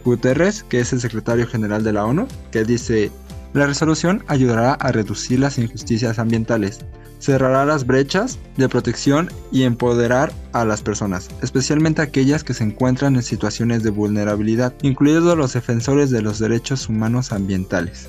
Guterres, 0.04 0.62
que 0.62 0.80
es 0.80 0.92
el 0.92 1.00
secretario 1.00 1.46
general 1.46 1.82
de 1.82 1.94
la 1.94 2.04
ONU, 2.04 2.28
que 2.52 2.64
dice, 2.64 3.10
la 3.54 3.66
resolución 3.66 4.22
ayudará 4.26 4.74
a 4.74 4.92
reducir 4.92 5.40
las 5.40 5.56
injusticias 5.56 6.18
ambientales, 6.18 6.80
cerrará 7.18 7.64
las 7.64 7.86
brechas 7.86 8.38
de 8.58 8.68
protección 8.68 9.30
y 9.50 9.62
empoderar 9.62 10.34
a 10.52 10.66
las 10.66 10.82
personas, 10.82 11.30
especialmente 11.40 12.02
aquellas 12.02 12.44
que 12.44 12.52
se 12.52 12.64
encuentran 12.64 13.16
en 13.16 13.22
situaciones 13.22 13.82
de 13.82 13.88
vulnerabilidad, 13.88 14.74
incluidos 14.82 15.34
los 15.38 15.54
defensores 15.54 16.10
de 16.10 16.20
los 16.20 16.38
derechos 16.38 16.90
humanos 16.90 17.32
ambientales. 17.32 18.06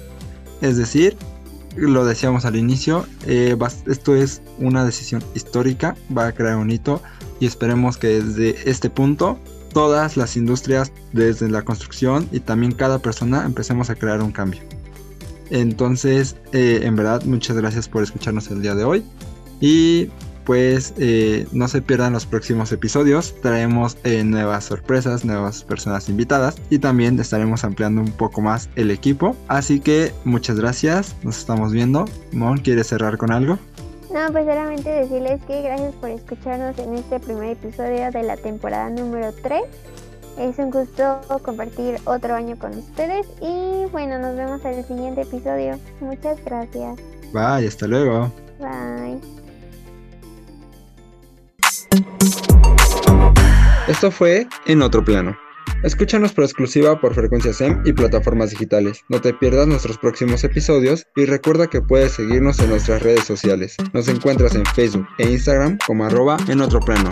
Es 0.60 0.76
decir, 0.76 1.16
lo 1.76 2.06
decíamos 2.06 2.46
al 2.46 2.56
inicio, 2.56 3.06
eh, 3.26 3.58
esto 3.88 4.16
es 4.16 4.42
una 4.60 4.86
decisión 4.86 5.24
histórica, 5.34 5.96
va 6.16 6.28
a 6.28 6.32
crear 6.32 6.58
un 6.58 6.72
hito 6.72 7.02
y 7.40 7.46
esperemos 7.46 7.98
que 7.98 8.22
desde 8.22 8.70
este 8.70 8.90
punto 8.90 9.38
todas 9.74 10.16
las 10.16 10.38
industrias, 10.38 10.92
desde 11.12 11.50
la 11.50 11.64
construcción 11.64 12.30
y 12.32 12.40
también 12.40 12.72
cada 12.72 13.00
persona, 13.00 13.46
empecemos 13.46 13.90
a 13.90 13.96
crear 13.96 14.22
un 14.22 14.32
cambio. 14.32 14.62
Entonces, 15.50 16.38
eh, 16.54 16.80
en 16.84 16.96
verdad, 16.96 17.24
muchas 17.26 17.58
gracias 17.58 17.88
por 17.88 18.02
escucharnos 18.02 18.50
el 18.50 18.62
día 18.62 18.74
de 18.74 18.84
hoy 18.84 19.04
y 19.60 20.10
pues 20.46 20.94
eh, 20.98 21.48
no 21.52 21.68
se 21.68 21.82
pierdan 21.82 22.14
los 22.14 22.26
próximos 22.26 22.72
episodios. 22.72 23.36
Traemos 23.42 23.98
eh, 24.04 24.24
nuevas 24.24 24.66
sorpresas, 24.66 25.26
nuevas 25.26 25.64
personas 25.64 26.08
invitadas 26.10 26.56
y 26.70 26.80
también 26.80 27.20
estaremos 27.20 27.64
ampliando 27.64 28.02
un 28.02 28.12
poco 28.12 28.42
más 28.42 28.70
el 28.76 28.92
equipo. 28.92 29.36
Así 29.48 29.80
que 29.80 30.14
muchas 30.24 30.60
gracias, 30.60 31.16
nos 31.24 31.38
estamos 31.38 31.72
viendo. 31.72 32.06
Mon, 32.32 32.58
¿quieres 32.58 32.88
cerrar 32.88 33.18
con 33.18 33.32
algo? 33.32 33.58
No, 34.14 34.32
pues 34.32 34.46
solamente 34.46 34.90
decirles 34.90 35.42
que 35.46 35.62
gracias 35.62 35.94
por 35.96 36.10
escucharnos 36.10 36.78
en 36.80 36.94
este 36.94 37.20
primer 37.20 37.50
episodio 37.50 38.12
de 38.12 38.24
la 38.24 38.38
temporada 38.38 38.90
número 38.90 39.34
3. 39.44 39.62
Es 40.40 40.58
un 40.58 40.70
gusto 40.70 41.22
compartir 41.44 41.98
otro 42.06 42.36
año 42.36 42.58
con 42.58 42.78
ustedes 42.78 43.26
y 43.42 43.90
bueno, 43.92 44.20
nos 44.20 44.36
vemos 44.36 44.64
en 44.66 44.74
el 44.76 44.86
siguiente 44.86 45.22
episodio. 45.22 45.80
Muchas 46.00 46.44
gracias. 46.46 46.98
Bye, 47.34 47.68
hasta 47.68 47.88
luego. 47.88 48.32
Bye. 48.60 49.45
Esto 53.88 54.12
fue 54.12 54.48
En 54.66 54.82
Otro 54.82 55.04
Plano. 55.04 55.38
Escúchanos 55.84 56.34
por 56.34 56.44
exclusiva 56.44 57.00
por 57.00 57.14
Frecuencia 57.14 57.54
SEM 57.54 57.82
y 57.86 57.94
plataformas 57.94 58.50
digitales. 58.50 59.02
No 59.10 59.22
te 59.22 59.34
pierdas 59.34 59.68
nuestros 59.68 59.98
próximos 59.98 60.44
episodios 60.44 61.06
y 61.16 61.26
recuerda 61.26 61.68
que 61.68 61.82
puedes 61.82 62.14
seguirnos 62.14 62.60
en 62.60 62.70
nuestras 62.70 63.04
redes 63.04 63.26
sociales. 63.26 63.76
Nos 63.94 64.08
encuentras 64.08 64.56
en 64.56 64.66
Facebook 64.66 65.08
e 65.20 65.30
Instagram 65.30 65.78
como 65.86 66.06
arroba 66.06 66.38
en 66.48 66.62
otro 66.62 66.80
plano. 66.80 67.12